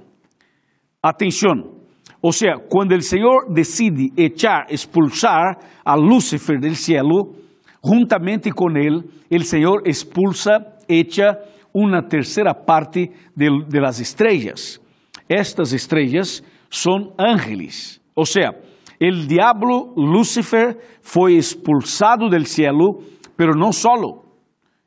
Atención, 1.00 1.81
o 2.24 2.32
sea, 2.32 2.54
cuando 2.68 2.94
el 2.94 3.02
Señor 3.02 3.52
decide 3.52 4.10
echar, 4.16 4.66
expulsar 4.68 5.58
a 5.84 5.96
Lúcifer 5.96 6.60
del 6.60 6.76
cielo, 6.76 7.32
juntamente 7.80 8.52
con 8.52 8.76
él, 8.76 9.02
el 9.28 9.44
Señor 9.44 9.82
expulsa, 9.84 10.76
echa 10.86 11.38
una 11.72 12.06
tercera 12.06 12.54
parte 12.54 13.10
de, 13.34 13.48
de 13.68 13.80
las 13.80 13.98
estrellas. 13.98 14.80
Estas 15.28 15.72
estrellas 15.72 16.44
son 16.68 17.10
ángeles. 17.18 18.00
O 18.14 18.24
sea, 18.24 18.52
el 19.00 19.26
diablo 19.26 19.92
Lúcifer 19.96 20.78
fue 21.00 21.34
expulsado 21.34 22.28
del 22.30 22.46
cielo, 22.46 22.98
pero 23.34 23.52
no 23.54 23.72
solo, 23.72 24.22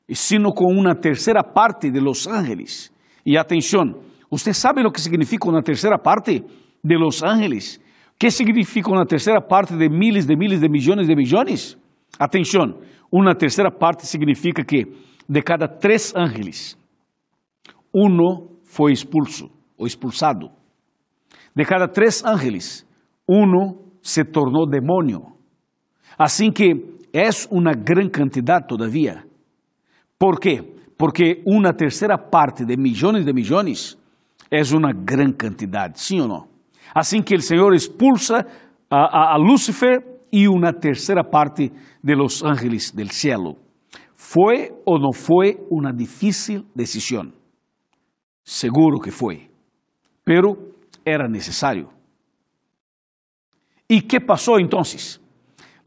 sino 0.07 0.51
con 0.51 0.77
una 0.77 0.95
tercera 0.95 1.43
parte 1.43 1.91
de 1.91 1.99
los 1.99 2.27
ángeles. 2.27 2.93
Y 3.25 3.35
atención, 3.35 3.97
¿usted 4.29 4.53
sabe 4.53 4.81
lo 4.81 4.91
que 4.91 5.01
significa 5.01 5.49
una 5.49 5.61
tercera 5.61 5.97
parte 5.97 6.41
de 6.85 6.95
los 6.95 7.23
ángeles? 7.23 7.81
¿Qué 8.17 8.29
significa 8.29 8.91
una 8.91 9.05
tercera 9.05 9.41
parte 9.41 9.75
de 9.75 9.89
miles 9.89 10.27
de 10.27 10.37
miles 10.37 10.61
de 10.61 10.69
millones 10.69 11.07
de 11.07 11.15
millones? 11.15 11.77
Atención, 12.19 12.77
una 13.11 13.33
tercera 13.33 13.71
parte 13.71 14.05
significa 14.05 14.63
que 14.63 14.83
de 15.27 15.41
cada 15.41 15.67
tres 15.67 16.13
ángeles, 16.15 16.77
uno 17.91 18.59
foi 18.63 18.91
expulso 18.91 19.49
ou 19.77 19.87
expulsado. 19.87 20.51
De 21.55 21.65
cada 21.65 21.87
três 21.87 22.23
ángeles, 22.23 22.85
uno 23.27 23.91
se 24.01 24.23
tornou 24.23 24.69
demônio. 24.69 25.35
Assim 26.17 26.51
que 26.51 26.99
é 27.13 27.29
uma 27.49 27.73
grande 27.73 28.11
quantidade 28.11 28.67
todavia. 28.67 29.23
¿Por 30.19 30.39
quê? 30.39 30.61
Porque 30.97 31.41
uma 31.45 31.73
terceira 31.73 32.17
parte 32.17 32.65
de 32.65 32.77
milhões 32.77 33.25
de 33.25 33.33
milhões 33.33 33.97
é 34.51 34.61
uma 34.75 34.93
grande 34.93 35.37
quantidade, 35.37 35.99
sim 35.99 36.21
ou 36.21 36.27
não? 36.27 36.54
Assim 36.93 37.21
que 37.21 37.35
o 37.35 37.41
Senhor 37.41 37.73
expulsa 37.73 38.45
a, 38.89 38.97
a, 38.97 39.33
a 39.33 39.37
Lúcifer 39.37 40.15
e 40.31 40.47
parte 41.31 41.71
de 42.03 42.15
los 42.15 42.43
ángeles 42.43 42.91
del 42.93 43.09
cielo. 43.09 43.57
¿Foi 44.15 44.71
ou 44.85 44.99
não 44.99 45.13
foi 45.13 45.57
uma 45.69 45.93
difícil 45.93 46.65
decisão? 46.75 47.31
Seguro 48.43 48.99
que 48.99 49.11
foi, 49.11 49.49
pero 50.23 50.73
era 51.05 51.27
necessário. 51.29 51.89
E 53.89 54.01
que 54.01 54.19
passou 54.19 54.59
então? 54.59 54.81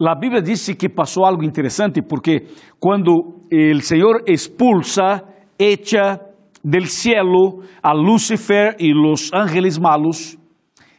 A 0.00 0.14
Bíblia 0.14 0.40
diz 0.40 0.68
que 0.78 0.88
passou 0.88 1.24
algo 1.24 1.44
interessante 1.44 2.00
porque 2.00 2.46
quando 2.78 3.10
o 3.10 3.80
Senhor 3.80 4.22
expulsa, 4.26 5.24
echa 5.58 6.20
del 6.62 6.86
cielo 6.86 7.64
a 7.82 7.92
Lucifer 7.92 8.76
e 8.78 8.94
os 8.94 9.32
ángeles 9.34 9.78
malos, 9.78 10.37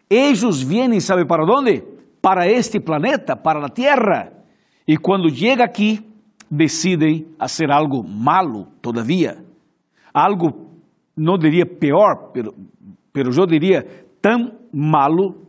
eles 0.10 0.62
vêm, 0.62 1.00
sabe 1.00 1.26
para 1.26 1.43
onde? 1.43 1.84
Para 2.22 2.48
este 2.48 2.80
planeta, 2.80 3.36
para 3.36 3.65
a 3.65 3.69
Terra. 3.69 4.32
E 4.88 4.98
quando 4.98 5.30
chega 5.30 5.63
aqui, 5.63 6.00
decidem 6.50 7.28
fazer 7.38 7.72
algo 7.72 8.04
malo 8.04 8.67
todavia, 8.82 9.38
algo 10.12 10.69
não 11.15 11.38
diria 11.38 11.65
pior, 11.65 12.32
pero, 12.34 12.56
pero 13.13 13.30
eu 13.30 13.45
diria 13.45 13.84
tão 14.22 14.58
malo, 14.74 15.45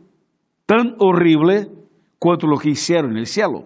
tão 0.67 0.95
horrível 0.99 1.81
quanto 2.19 2.45
o 2.45 2.59
que 2.59 2.69
hicieron 2.69 3.13
no 3.13 3.25
cielo. 3.25 3.65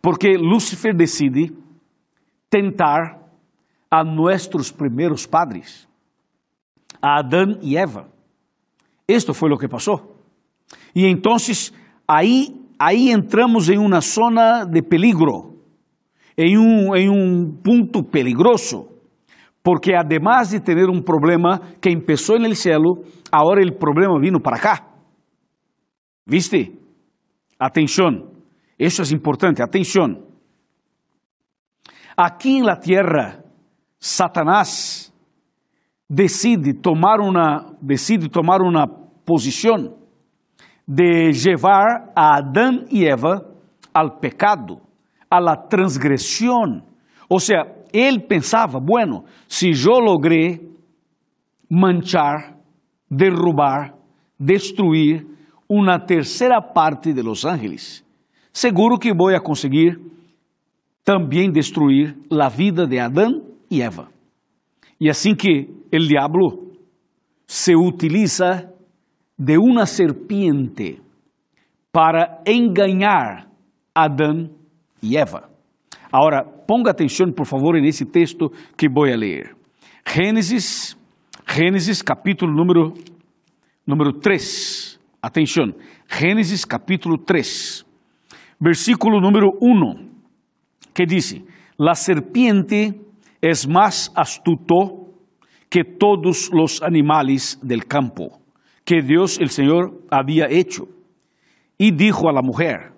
Porque 0.00 0.36
Lúcifer 0.36 0.94
decide 0.94 1.52
tentar 2.48 3.18
a 3.90 4.04
nossos 4.04 4.70
primeiros 4.70 5.26
padres, 5.26 5.88
a 7.02 7.18
Adão 7.18 7.58
e 7.62 7.76
Eva. 7.76 8.13
Esto 9.06 9.34
foi 9.34 9.50
o 9.52 9.58
que 9.58 9.68
passou. 9.68 10.16
E 10.94 11.06
então, 11.06 11.36
aí, 12.08 12.48
aí 12.78 13.10
entramos 13.10 13.68
em 13.68 13.78
uma 13.78 14.00
zona 14.00 14.64
de 14.64 14.82
peligro 14.82 15.54
em 16.36 16.58
um, 16.58 16.96
em 16.96 17.08
um 17.08 17.52
ponto 17.62 18.02
peligroso, 18.02 18.88
porque 19.62 19.94
además 19.94 20.50
de 20.50 20.60
ter 20.60 20.88
um 20.88 21.00
problema 21.02 21.60
que 21.80 21.90
empezó 21.90 22.36
en 22.36 22.46
el 22.46 22.56
agora 23.30 23.62
o 23.62 23.78
problema 23.78 24.18
vino 24.20 24.40
para 24.40 24.58
cá. 24.58 24.88
¿Viste? 26.26 26.72
Atención, 27.58 28.30
eso 28.78 29.02
es 29.02 29.12
importante, 29.12 29.62
atención. 29.62 30.24
Aquí 32.16 32.58
en 32.58 32.66
la 32.66 32.80
Satanás 33.98 35.13
decide 36.14 36.74
tomar 36.74 37.20
una, 37.20 37.66
decide 37.80 38.28
tomar 38.28 38.62
una 38.62 38.86
posición 39.24 39.94
de 40.86 41.32
llevar 41.32 42.12
a 42.14 42.36
Adán 42.36 42.84
y 42.88 43.04
Eva 43.04 43.42
al 43.92 44.18
pecado, 44.20 44.80
a 45.28 45.40
la 45.40 45.66
transgresión. 45.68 46.84
O 47.28 47.40
sea, 47.40 47.64
él 47.92 48.24
pensaba, 48.28 48.78
bueno, 48.80 49.24
si 49.46 49.72
yo 49.72 50.00
logré 50.00 50.60
manchar, 51.68 52.58
derrubar, 53.08 53.94
destruir 54.38 55.26
una 55.66 56.04
tercera 56.04 56.60
parte 56.72 57.12
de 57.12 57.22
los 57.22 57.44
ángeles, 57.44 58.04
seguro 58.52 58.98
que 58.98 59.12
voy 59.12 59.34
a 59.34 59.40
conseguir 59.40 59.98
también 61.02 61.52
destruir 61.52 62.16
la 62.28 62.48
vida 62.48 62.86
de 62.86 63.00
Adán 63.00 63.42
y 63.68 63.80
Eva. 63.80 64.13
Y 65.04 65.10
así 65.10 65.34
que 65.34 65.68
el 65.90 66.08
diablo 66.08 66.62
se 67.44 67.76
utiliza 67.76 68.70
de 69.36 69.58
una 69.58 69.84
serpiente 69.84 70.98
para 71.92 72.40
engañar 72.46 73.50
a 73.94 74.04
Adán 74.04 74.50
y 75.02 75.16
Eva. 75.16 75.50
Ahora, 76.10 76.42
ponga 76.66 76.92
atención 76.92 77.34
por 77.34 77.46
favor 77.46 77.76
en 77.76 77.84
ese 77.84 78.06
texto 78.06 78.50
que 78.78 78.88
voy 78.88 79.12
a 79.12 79.16
leer. 79.18 79.54
Génesis, 80.06 80.96
Génesis 81.46 82.02
capítulo 82.02 82.54
número, 82.54 82.94
número 83.84 84.10
3. 84.18 85.00
Atención, 85.20 85.76
Génesis 86.08 86.64
capítulo 86.64 87.16
3, 87.22 87.84
versículo 88.58 89.20
número 89.20 89.50
1, 89.60 89.96
que 90.94 91.04
dice, 91.04 91.44
la 91.76 91.94
serpiente 91.94 93.03
es 93.44 93.68
más 93.68 94.10
astuto 94.16 95.12
que 95.68 95.84
todos 95.84 96.50
los 96.50 96.82
animales 96.82 97.58
del 97.62 97.84
campo 97.84 98.40
que 98.86 99.02
Dios 99.02 99.38
el 99.38 99.50
Señor 99.50 100.00
había 100.10 100.46
hecho. 100.48 100.84
Y 101.76 101.90
dijo 101.90 102.30
a 102.30 102.32
la 102.32 102.40
mujer, 102.40 102.92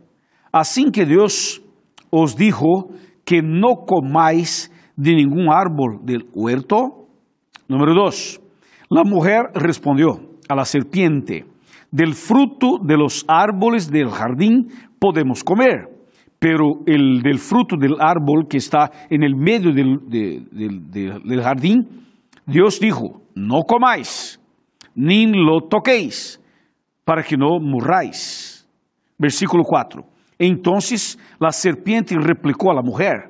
así 0.52 0.92
que 0.92 1.04
Dios 1.04 1.62
os 2.10 2.36
dijo 2.36 2.90
que 3.24 3.42
no 3.42 3.86
comáis 3.86 4.70
de 4.94 5.16
ningún 5.16 5.48
árbol 5.50 5.98
del 6.04 6.28
huerto. 6.32 7.08
Número 7.66 7.94
dos, 7.94 8.40
la 8.88 9.02
mujer 9.02 9.50
respondió 9.52 10.20
a 10.48 10.54
la 10.54 10.64
serpiente, 10.64 11.44
del 11.90 12.14
fruto 12.14 12.78
de 12.84 12.96
los 12.96 13.24
árboles 13.26 13.90
del 13.90 14.10
jardín 14.10 14.68
podemos 15.00 15.42
comer, 15.42 15.88
pero 16.48 16.84
el 16.86 17.22
del 17.22 17.40
fruto 17.40 17.76
del 17.76 17.96
árbol 17.98 18.46
que 18.48 18.58
está 18.58 18.88
en 19.10 19.24
el 19.24 19.34
medio 19.34 19.72
del, 19.72 19.98
del 20.08 21.42
jardín, 21.42 22.06
Dios 22.46 22.78
dijo, 22.78 23.22
no 23.34 23.62
comáis 23.64 24.38
ni 24.94 25.26
lo 25.26 25.62
toquéis, 25.68 26.40
para 27.04 27.24
que 27.24 27.36
no 27.36 27.58
murráis. 27.58 28.64
Versículo 29.18 29.64
4. 29.64 30.04
Entonces 30.38 31.18
la 31.40 31.50
serpiente 31.50 32.14
replicó 32.16 32.70
a 32.70 32.74
la 32.74 32.82
mujer, 32.82 33.28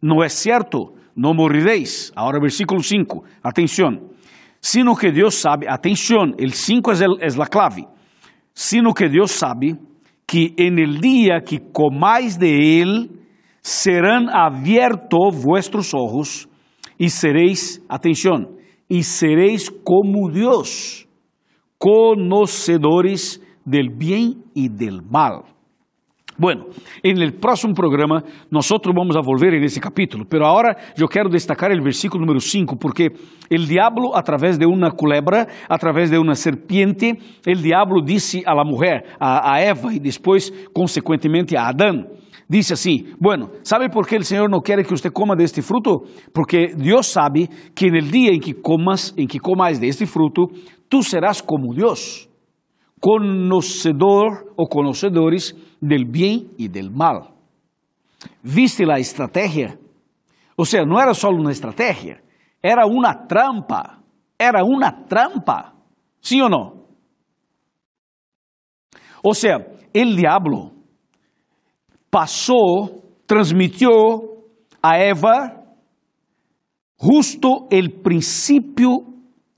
no 0.00 0.24
es 0.24 0.32
cierto, 0.32 0.94
no 1.14 1.34
moriréis. 1.34 2.14
Ahora 2.16 2.38
versículo 2.40 2.80
5, 2.80 3.24
atención. 3.42 4.08
Sino 4.58 4.96
que 4.96 5.12
Dios 5.12 5.34
sabe, 5.34 5.66
atención, 5.68 6.34
el 6.38 6.54
5 6.54 6.92
es, 6.92 7.04
es 7.20 7.36
la 7.36 7.46
clave. 7.46 7.86
Sino 8.54 8.94
que 8.94 9.10
Dios 9.10 9.32
sabe 9.32 9.76
que 10.34 10.52
en 10.56 10.80
el 10.80 11.00
día 11.00 11.42
que 11.46 11.60
comáis 11.70 12.40
de 12.40 12.82
él, 12.82 13.20
serán 13.60 14.28
abiertos 14.28 15.40
vuestros 15.44 15.94
ojos 15.94 16.48
y 16.98 17.10
seréis, 17.10 17.80
atención, 17.88 18.56
y 18.88 19.04
seréis 19.04 19.70
como 19.84 20.28
Dios 20.32 21.06
conocedores 21.78 23.40
del 23.64 23.90
bien 23.90 24.42
y 24.54 24.68
del 24.68 25.02
mal. 25.02 25.44
Bueno, 26.36 26.64
en 27.02 27.22
el 27.22 27.34
próximo 27.34 27.74
programa 27.74 28.24
nosotros 28.50 28.92
vamos 28.96 29.16
a 29.16 29.20
volver 29.20 29.54
en 29.54 29.62
ese 29.62 29.80
capítulo, 29.80 30.24
pero 30.28 30.46
ahora 30.46 30.76
yo 30.96 31.06
quiero 31.06 31.28
destacar 31.28 31.70
el 31.70 31.80
versículo 31.80 32.22
número 32.22 32.40
5, 32.40 32.76
porque 32.76 33.08
el 33.48 33.68
diablo 33.68 34.16
a 34.16 34.22
través 34.22 34.58
de 34.58 34.66
una 34.66 34.90
culebra, 34.90 35.46
a 35.68 35.78
través 35.78 36.10
de 36.10 36.18
una 36.18 36.34
serpiente, 36.34 37.16
el 37.46 37.62
diablo 37.62 38.02
dice 38.04 38.42
a 38.44 38.54
la 38.54 38.64
mujer, 38.64 39.04
a, 39.20 39.54
a 39.54 39.64
Eva 39.64 39.94
y 39.94 40.00
después 40.00 40.52
consecuentemente 40.72 41.56
a 41.56 41.68
Adán, 41.68 42.08
dice 42.48 42.74
así, 42.74 43.06
bueno, 43.20 43.50
¿sabe 43.62 43.88
por 43.88 44.04
qué 44.04 44.16
el 44.16 44.24
Señor 44.24 44.50
no 44.50 44.60
quiere 44.60 44.82
que 44.82 44.94
usted 44.94 45.12
coma 45.12 45.36
de 45.36 45.44
este 45.44 45.62
fruto? 45.62 46.02
Porque 46.32 46.74
Dios 46.76 47.06
sabe 47.06 47.48
que 47.76 47.86
en 47.86 47.94
el 47.94 48.10
día 48.10 48.32
en 48.32 48.40
que 48.40 48.60
comas, 48.60 49.14
en 49.16 49.28
que 49.28 49.38
comáis 49.38 49.80
de 49.80 49.86
este 49.86 50.04
fruto, 50.04 50.48
tú 50.88 51.00
serás 51.02 51.40
como 51.42 51.72
Dios, 51.74 52.28
conocedor 53.00 54.52
o 54.56 54.66
conocedores 54.66 55.54
del 55.88 56.06
bien 56.06 56.52
y 56.56 56.68
del 56.68 56.90
mal. 56.90 57.28
¿Viste 58.42 58.86
la 58.86 58.98
estrategia? 58.98 59.78
O 60.56 60.64
sea, 60.64 60.84
no 60.84 61.00
era 61.00 61.12
solo 61.12 61.38
una 61.38 61.52
estrategia, 61.52 62.22
era 62.62 62.86
una 62.86 63.26
trampa, 63.26 64.00
era 64.38 64.64
una 64.64 65.04
trampa, 65.04 65.74
¿sí 66.20 66.40
o 66.40 66.48
no? 66.48 66.86
O 69.22 69.34
sea, 69.34 69.58
el 69.92 70.16
diablo 70.16 70.72
pasó, 72.08 73.02
transmitió 73.26 73.90
a 74.80 75.02
Eva 75.02 75.64
justo 76.96 77.66
el 77.70 78.00
principio 78.00 79.04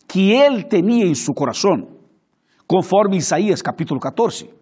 que 0.09 0.45
él 0.45 0.67
tenía 0.67 1.05
en 1.05 1.15
su 1.15 1.33
corazón, 1.35 1.89
conforme 2.67 3.17
Isaías 3.17 3.63
capítulo 3.63 4.01
14. 4.01 4.56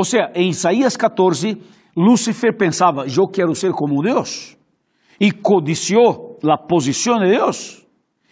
O 0.00 0.04
sea, 0.04 0.30
en 0.32 0.44
Isaías 0.44 0.96
14, 0.96 1.58
Lúcifer 1.96 2.56
pensaba, 2.56 3.06
yo 3.06 3.24
quiero 3.32 3.52
ser 3.52 3.72
como 3.72 4.00
Dios. 4.00 4.56
Y 5.18 5.32
codició 5.32 6.36
la 6.40 6.56
posición 6.56 7.18
de 7.18 7.30
Dios. 7.30 7.84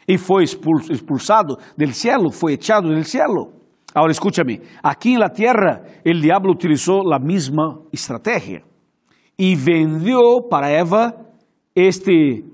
Y 0.06 0.16
fue 0.16 0.44
expulsado 0.44 1.58
del 1.76 1.92
cielo, 1.92 2.30
fue 2.30 2.52
echado 2.52 2.88
del 2.90 3.04
cielo. 3.04 3.50
Ahora 3.92 4.12
escúchame, 4.12 4.60
aquí 4.80 5.14
en 5.14 5.18
la 5.18 5.30
tierra 5.30 5.82
el 6.04 6.22
diablo 6.22 6.52
utilizó 6.52 7.02
la 7.02 7.18
misma 7.18 7.80
estrategia 7.90 8.62
y 9.36 9.56
vendió 9.56 10.46
para 10.48 10.70
Eva 10.70 11.16
este 11.74 12.44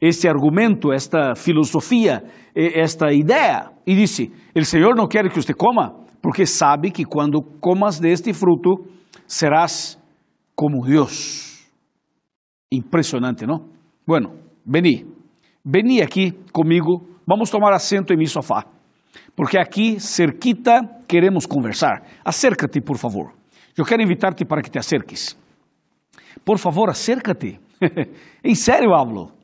este 0.00 0.28
argumento, 0.28 0.92
esta 0.92 1.36
filosofía, 1.36 2.24
esta 2.56 3.12
idea. 3.12 3.70
Y 3.86 3.94
dice, 3.94 4.32
el 4.52 4.64
Señor 4.64 4.96
no 4.96 5.06
quiere 5.06 5.30
que 5.30 5.38
usted 5.38 5.54
coma, 5.54 6.01
porque 6.22 6.46
sabe 6.46 6.92
que 6.92 7.04
cuando 7.04 7.40
comas 7.60 8.00
de 8.00 8.12
este 8.12 8.32
fruto 8.32 8.84
serás 9.26 10.00
como 10.54 10.86
Dios. 10.86 11.68
Impresionante, 12.70 13.44
¿no? 13.44 13.68
Bueno, 14.06 14.32
vení, 14.64 15.04
vení 15.64 16.00
aquí 16.00 16.32
conmigo, 16.52 17.02
vamos 17.26 17.50
tomar 17.50 17.74
asiento 17.74 18.12
en 18.12 18.20
mi 18.20 18.26
sofá, 18.26 18.64
porque 19.34 19.58
aquí 19.60 19.98
cerquita 19.98 21.00
queremos 21.06 21.46
conversar. 21.46 22.02
Acércate, 22.24 22.80
por 22.80 22.96
favor. 22.96 23.32
Yo 23.74 23.84
quiero 23.84 24.02
invitarte 24.02 24.46
para 24.46 24.62
que 24.62 24.70
te 24.70 24.78
acerques. 24.78 25.36
Por 26.44 26.58
favor, 26.58 26.88
acércate. 26.88 27.60
en 28.42 28.56
serio 28.56 28.94
hablo 28.96 29.41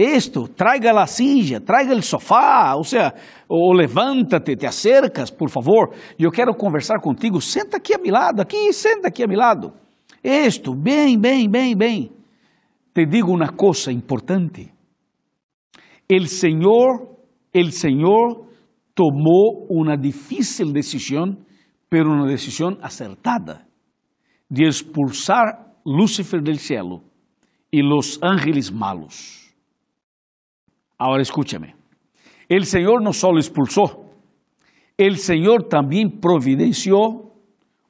esto, 0.00 0.46
traiga 0.46 0.92
la 0.92 1.08
silla, 1.08 1.58
traiga 1.58 1.92
el 1.92 2.04
sofá, 2.04 2.76
o 2.76 2.84
sea, 2.84 3.12
o 3.48 3.74
levántate, 3.74 4.54
te 4.54 4.64
acercas, 4.64 5.28
por 5.32 5.50
favor, 5.50 5.90
eu 6.16 6.30
quero 6.30 6.54
conversar 6.54 7.00
contigo, 7.00 7.40
senta 7.40 7.78
aqui 7.78 7.94
a 7.94 7.98
mi 7.98 8.08
lado, 8.08 8.40
aqui, 8.40 8.72
senta 8.72 9.08
aqui 9.08 9.24
a 9.24 9.26
mi 9.26 9.34
lado. 9.34 9.72
Esto, 10.22 10.72
bem, 10.72 11.18
bem, 11.18 11.50
bem, 11.50 11.76
bem. 11.76 12.12
Te 12.94 13.06
digo 13.06 13.32
uma 13.32 13.48
coisa 13.48 13.90
importante. 13.90 14.72
El 16.08 16.28
Senhor, 16.28 17.16
el 17.52 17.72
Senhor 17.72 18.46
tomou 18.94 19.66
uma 19.68 19.96
difícil 19.96 20.72
decisão, 20.72 21.36
pero 21.90 22.08
uma 22.12 22.28
decisão 22.28 22.78
acertada, 22.80 23.66
de 24.48 24.62
expulsar 24.62 25.66
Lúcifer 25.84 26.40
del 26.40 26.58
cielo 26.58 27.02
e 27.72 27.82
los 27.82 28.20
ángeles 28.22 28.70
malos. 28.70 29.37
Ahora 30.98 31.22
escúchame. 31.22 31.74
El 32.48 32.64
Señor 32.64 33.02
no 33.02 33.12
solo 33.12 33.38
expulsó, 33.38 34.04
el 34.96 35.18
Señor 35.18 35.68
también 35.68 36.18
providenció 36.20 37.30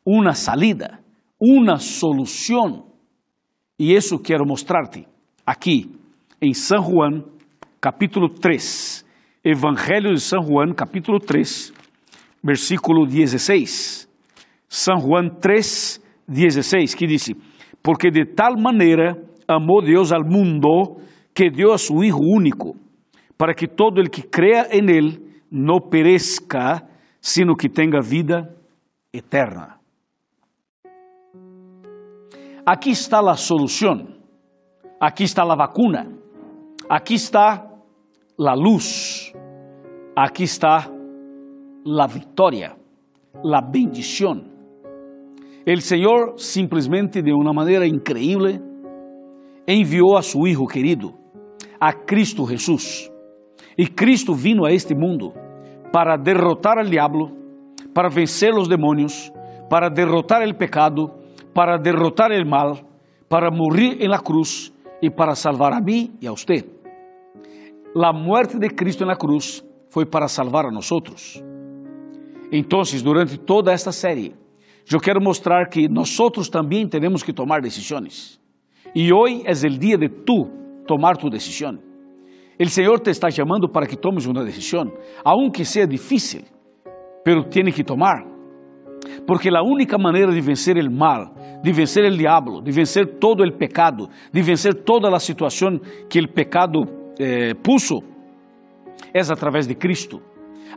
una 0.05 0.35
salida, 0.35 1.01
una 1.39 1.79
solución. 1.79 2.85
Y 3.79 3.95
eso 3.95 4.19
quiero 4.19 4.45
mostrarte 4.45 5.07
aquí 5.47 5.91
en 6.41 6.55
San 6.55 6.83
Juan, 6.83 7.25
capítulo 7.81 8.29
3. 8.29 9.07
Evangelio 9.45 10.11
de 10.11 10.19
San 10.19 10.43
Juan, 10.43 10.75
capítulo 10.75 11.19
3, 11.21 11.73
versículo 12.43 13.07
16. 13.07 14.09
São 14.69 15.01
Juan 15.01 15.39
3, 15.41 16.03
16, 16.27 16.95
que 16.95 17.07
diz: 17.07 17.33
Porque 17.81 18.11
de 18.11 18.27
tal 18.27 18.59
maneira 18.59 19.17
amou 19.47 19.81
Deus 19.81 20.13
al 20.13 20.25
mundo 20.25 20.99
que 21.33 21.51
deu 21.51 21.73
a 21.73 21.79
su 21.79 22.05
Hijo 22.05 22.21
único, 22.21 22.75
para 23.39 23.55
que 23.55 23.69
todo 23.69 24.01
el 24.01 24.11
que 24.11 24.29
crea 24.29 24.67
en 24.71 24.91
él 24.91 25.43
no 25.51 25.89
perezca, 25.89 26.89
sino 27.21 27.55
que 27.55 27.69
tenga 27.69 28.01
vida 28.01 28.55
eterna. 29.13 29.81
Aqui 32.67 32.91
está 32.91 33.21
a 33.21 33.37
solução, 33.37 34.09
aqui 35.01 35.25
está 35.25 35.43
a 35.43 35.57
vacuna, 35.57 36.13
aqui 36.91 37.15
está 37.15 37.65
a 38.39 38.55
luz, 38.55 39.33
aqui 40.15 40.43
está 40.43 40.91
a 41.87 42.07
vitória, 42.07 42.77
a 43.35 43.61
bendição. 43.63 44.45
El 45.65 45.81
Senhor 45.81 46.39
simplesmente 46.39 47.23
de 47.23 47.33
uma 47.33 47.53
maneira 47.53 47.87
increíble 47.87 48.61
enviou 49.67 50.17
a 50.17 50.23
su 50.23 50.47
Hijo 50.47 50.67
querido, 50.67 51.15
a 51.81 51.93
Cristo 51.93 52.45
Jesús. 52.45 53.11
E 53.79 53.87
Cristo 53.87 54.35
vino 54.35 54.67
a 54.67 54.73
este 54.73 54.93
mundo 54.93 55.33
para 55.93 56.17
derrotar 56.19 56.81
al 56.81 56.91
diablo, 56.91 57.31
para 57.95 58.09
vencer 58.09 58.53
los 58.53 58.69
demonios, 58.69 59.33
para 59.71 59.89
derrotar 59.89 60.43
el 60.43 60.57
pecado, 60.57 61.21
para 61.55 61.79
derrotar 61.79 62.33
el 62.33 62.45
mal, 62.45 62.85
para 63.29 63.53
morir 63.53 63.99
en 64.01 64.11
la 64.11 64.19
cruz 64.19 64.73
y 65.01 65.11
para 65.11 65.37
salvar 65.37 65.73
a 65.73 65.81
mí 65.81 66.11
y 66.21 66.27
a 66.27 66.33
usted. 66.33 66.67
La 67.95 68.13
muerte 68.13 68.59
de 68.59 68.69
Cristo 68.71 69.05
en 69.05 69.09
la 69.09 69.17
cruz 69.17 69.65
foi 69.91 70.05
para 70.05 70.27
salvar 70.27 70.67
a 70.67 70.73
nosotros. 70.73 71.43
Entonces, 72.51 73.01
durante 73.01 73.39
toda 73.39 73.73
esta 73.73 73.93
série, 73.93 74.35
eu 74.91 74.99
quero 74.99 75.21
mostrar 75.21 75.69
que 75.69 75.89
nós 75.89 76.17
também 76.51 76.89
temos 76.89 77.23
que 77.23 77.33
tomar 77.33 77.61
decisões. 77.61 78.41
E 78.95 79.13
hoje 79.13 79.43
é 79.45 79.53
o 79.53 79.79
dia 79.79 79.97
de 79.97 80.09
tu 80.09 80.51
tomar 80.87 81.17
tu 81.17 81.31
decisão. 81.31 81.88
O 82.61 82.69
Senhor 82.69 83.01
te 83.01 83.11
está 83.11 83.31
chamando 83.31 83.69
para 83.69 83.87
que 83.87 83.97
tomes 83.97 84.27
uma 84.27 84.45
decisão, 84.45 84.93
aunque 85.25 85.65
seja 85.65 85.87
difícil, 85.87 86.43
pero 87.25 87.49
tiene 87.49 87.71
que 87.73 87.85
tomar. 87.85 88.25
Porque 89.27 89.49
a 89.49 89.63
única 89.63 89.97
maneira 89.97 90.33
de 90.33 90.41
vencer 90.41 90.77
o 90.77 90.91
mal, 90.91 91.33
de 91.63 91.73
vencer 91.73 92.05
o 92.05 92.17
diabo, 92.17 92.61
de 92.61 92.73
vencer 92.73 93.19
todo 93.19 93.45
o 93.45 93.53
pecado, 93.57 94.09
de 94.33 94.43
vencer 94.43 94.75
toda 94.83 95.15
a 95.15 95.21
situação 95.21 95.79
que 96.09 96.19
o 96.19 96.29
pecado 96.29 96.81
eh, 97.19 97.55
puso, 97.55 98.01
através 99.15 99.67
de 99.67 99.75
Cristo. 99.75 100.21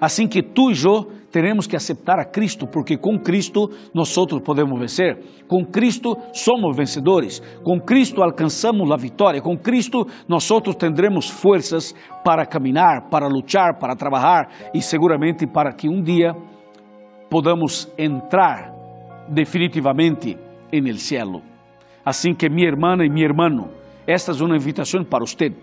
Assim 0.01 0.27
que 0.27 0.41
tu 0.41 0.71
e 0.71 0.73
eu 0.83 1.11
teremos 1.31 1.67
que 1.67 1.75
aceitar 1.75 2.19
a 2.19 2.25
Cristo, 2.25 2.65
porque 2.65 2.97
com 2.97 3.19
Cristo 3.19 3.69
nós 3.93 4.13
podemos 4.43 4.79
vencer. 4.79 5.19
Com 5.47 5.63
Cristo 5.63 6.17
somos 6.33 6.75
vencedores. 6.75 7.39
Com 7.63 7.79
Cristo 7.79 8.23
alcançamos 8.23 8.91
a 8.91 8.97
vitória. 8.97 9.39
Com 9.41 9.55
Cristo 9.55 10.07
nós 10.27 10.49
tendremos 10.75 11.29
forças 11.29 11.93
para 12.25 12.47
caminhar, 12.47 13.09
para 13.11 13.27
lutar, 13.27 13.77
para 13.79 13.95
trabalhar 13.95 14.49
e 14.73 14.81
seguramente 14.81 15.45
para 15.45 15.71
que 15.71 15.87
um 15.87 16.01
dia 16.01 16.33
podamos 17.29 17.87
entrar 17.95 18.73
definitivamente 19.29 20.35
en 20.71 20.87
el 20.87 20.97
cielo. 20.97 21.43
Assim 22.03 22.33
que 22.33 22.49
minha 22.49 22.67
irmã 22.67 22.95
e 23.05 23.09
meu 23.09 23.23
irmão, 23.23 23.69
esta 24.07 24.31
é 24.31 24.43
uma 24.43 24.55
invitação 24.55 25.03
para 25.03 25.19
você 25.19 25.53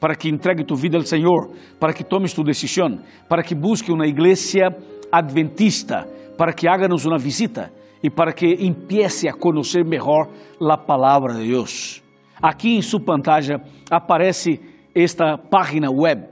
para 0.00 0.14
que 0.16 0.28
entregue 0.28 0.64
tu 0.64 0.74
vida 0.74 0.96
ao 0.96 1.04
Senhor, 1.04 1.50
para 1.78 1.92
que 1.92 2.02
tomes 2.02 2.32
tu 2.32 2.42
decisão, 2.42 2.98
para 3.28 3.42
que 3.42 3.54
busque 3.54 3.92
uma 3.92 4.06
igreja 4.06 4.74
adventista, 5.12 6.08
para 6.38 6.54
que 6.54 6.66
háganos 6.66 7.04
uma 7.04 7.18
visita 7.18 7.70
e 8.02 8.08
para 8.08 8.32
que 8.32 8.46
empiece 8.46 9.28
a 9.28 9.34
conhecer 9.34 9.84
melhor 9.84 10.28
a 10.58 10.78
palavra 10.78 11.34
de 11.34 11.46
Deus. 11.46 12.02
Aqui 12.42 12.76
em 12.76 12.82
sua 12.82 13.00
pantalla 13.00 13.60
aparece 13.90 14.58
esta 14.94 15.36
página 15.36 15.90
web 15.90 16.22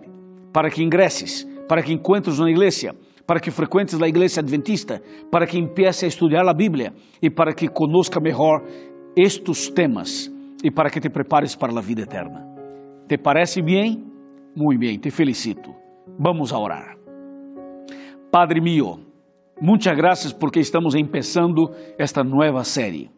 para 0.53 0.71
que 0.71 0.83
ingresses, 0.83 1.47
para 1.69 1.83
que 1.83 1.93
encuentres 1.93 2.39
uma 2.39 2.51
igreja, 2.51 2.95
para 3.27 3.39
que 3.39 3.51
frequentes 3.51 4.01
a 4.01 4.09
igreja 4.09 4.41
adventista, 4.41 5.03
para 5.31 5.47
que 5.47 5.59
empiece 5.59 6.07
a 6.07 6.09
estudar 6.09 6.49
a 6.49 6.55
Bíblia 6.55 6.95
e 7.21 7.29
para 7.29 7.53
que 7.53 7.69
conozca 7.69 8.19
melhor 8.19 8.63
estes 9.15 9.69
temas 9.69 10.33
e 10.65 10.71
para 10.71 10.89
que 10.89 11.01
te 11.01 11.11
prepares 11.11 11.55
para 11.55 11.79
a 11.79 11.83
vida 11.83 12.03
eterna. 12.03 12.58
¿Te 13.09 13.17
parece 13.17 13.63
bien? 13.63 14.05
Muy 14.55 14.77
bien, 14.77 15.01
te 15.01 15.11
felicito. 15.11 15.75
Vamos 16.19 16.53
a 16.53 16.59
orar. 16.59 16.99
Padre 18.31 18.61
mío, 18.61 18.99
muchas 19.59 19.97
gracias 19.97 20.35
porque 20.35 20.61
estamos 20.61 20.95
empezando 20.95 21.71
esta 21.99 22.23
nueva 22.23 22.63
serie. 22.65 23.11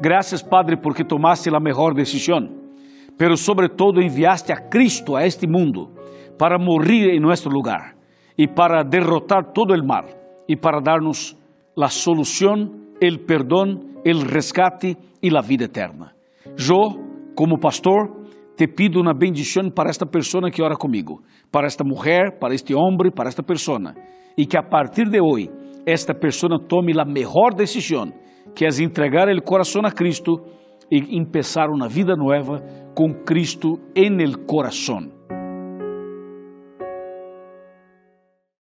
Gracias, 0.00 0.42
Padre, 0.42 0.76
porque 0.76 1.04
tomaste 1.04 1.48
la 1.48 1.60
mejor 1.60 1.94
decisión, 1.94 2.74
pero 3.16 3.36
sobre 3.36 3.68
todo 3.68 4.00
enviaste 4.00 4.52
a 4.52 4.68
Cristo 4.68 5.16
a 5.16 5.24
este 5.24 5.46
mundo 5.46 5.94
para 6.36 6.58
morir 6.58 7.10
en 7.10 7.22
nuestro 7.22 7.50
lugar 7.52 7.94
y 8.36 8.48
para 8.48 8.82
derrotar 8.82 9.52
todo 9.52 9.74
el 9.74 9.84
mal 9.84 10.06
y 10.48 10.56
para 10.56 10.80
darnos 10.80 11.38
la 11.76 11.88
solución, 11.88 12.94
el 13.00 13.20
perdón, 13.20 14.00
el 14.04 14.22
rescate 14.22 14.96
y 15.20 15.30
la 15.30 15.40
vida 15.40 15.66
eterna. 15.66 16.16
Yo, 16.56 16.76
como 17.36 17.58
pastor, 17.58 18.25
te 18.56 18.66
pido 18.66 19.00
uma 19.00 19.12
bendição 19.12 19.70
para 19.70 19.90
esta 19.90 20.06
pessoa 20.06 20.50
que 20.50 20.62
ora 20.62 20.76
comigo, 20.76 21.22
para 21.52 21.66
esta 21.66 21.84
mulher, 21.84 22.38
para 22.38 22.54
este 22.54 22.74
homem, 22.74 23.10
para 23.14 23.28
esta 23.28 23.42
pessoa, 23.42 23.94
e 24.36 24.46
que 24.46 24.56
a 24.56 24.62
partir 24.62 25.08
de 25.08 25.20
hoje 25.20 25.50
esta 25.84 26.14
pessoa 26.14 26.58
tome 26.58 26.98
a 26.98 27.04
melhor 27.04 27.54
decisão, 27.54 28.12
que 28.54 28.64
é 28.64 28.68
entregar 28.82 29.28
o 29.28 29.42
coração 29.42 29.82
a 29.84 29.92
Cristo 29.92 30.40
e 30.90 31.00
começar 31.24 31.68
uma 31.68 31.88
vida 31.88 32.16
nova 32.16 32.62
com 32.94 33.12
Cristo 33.24 33.78
em 33.94 34.22
el 34.22 34.46
coração. 34.46 35.15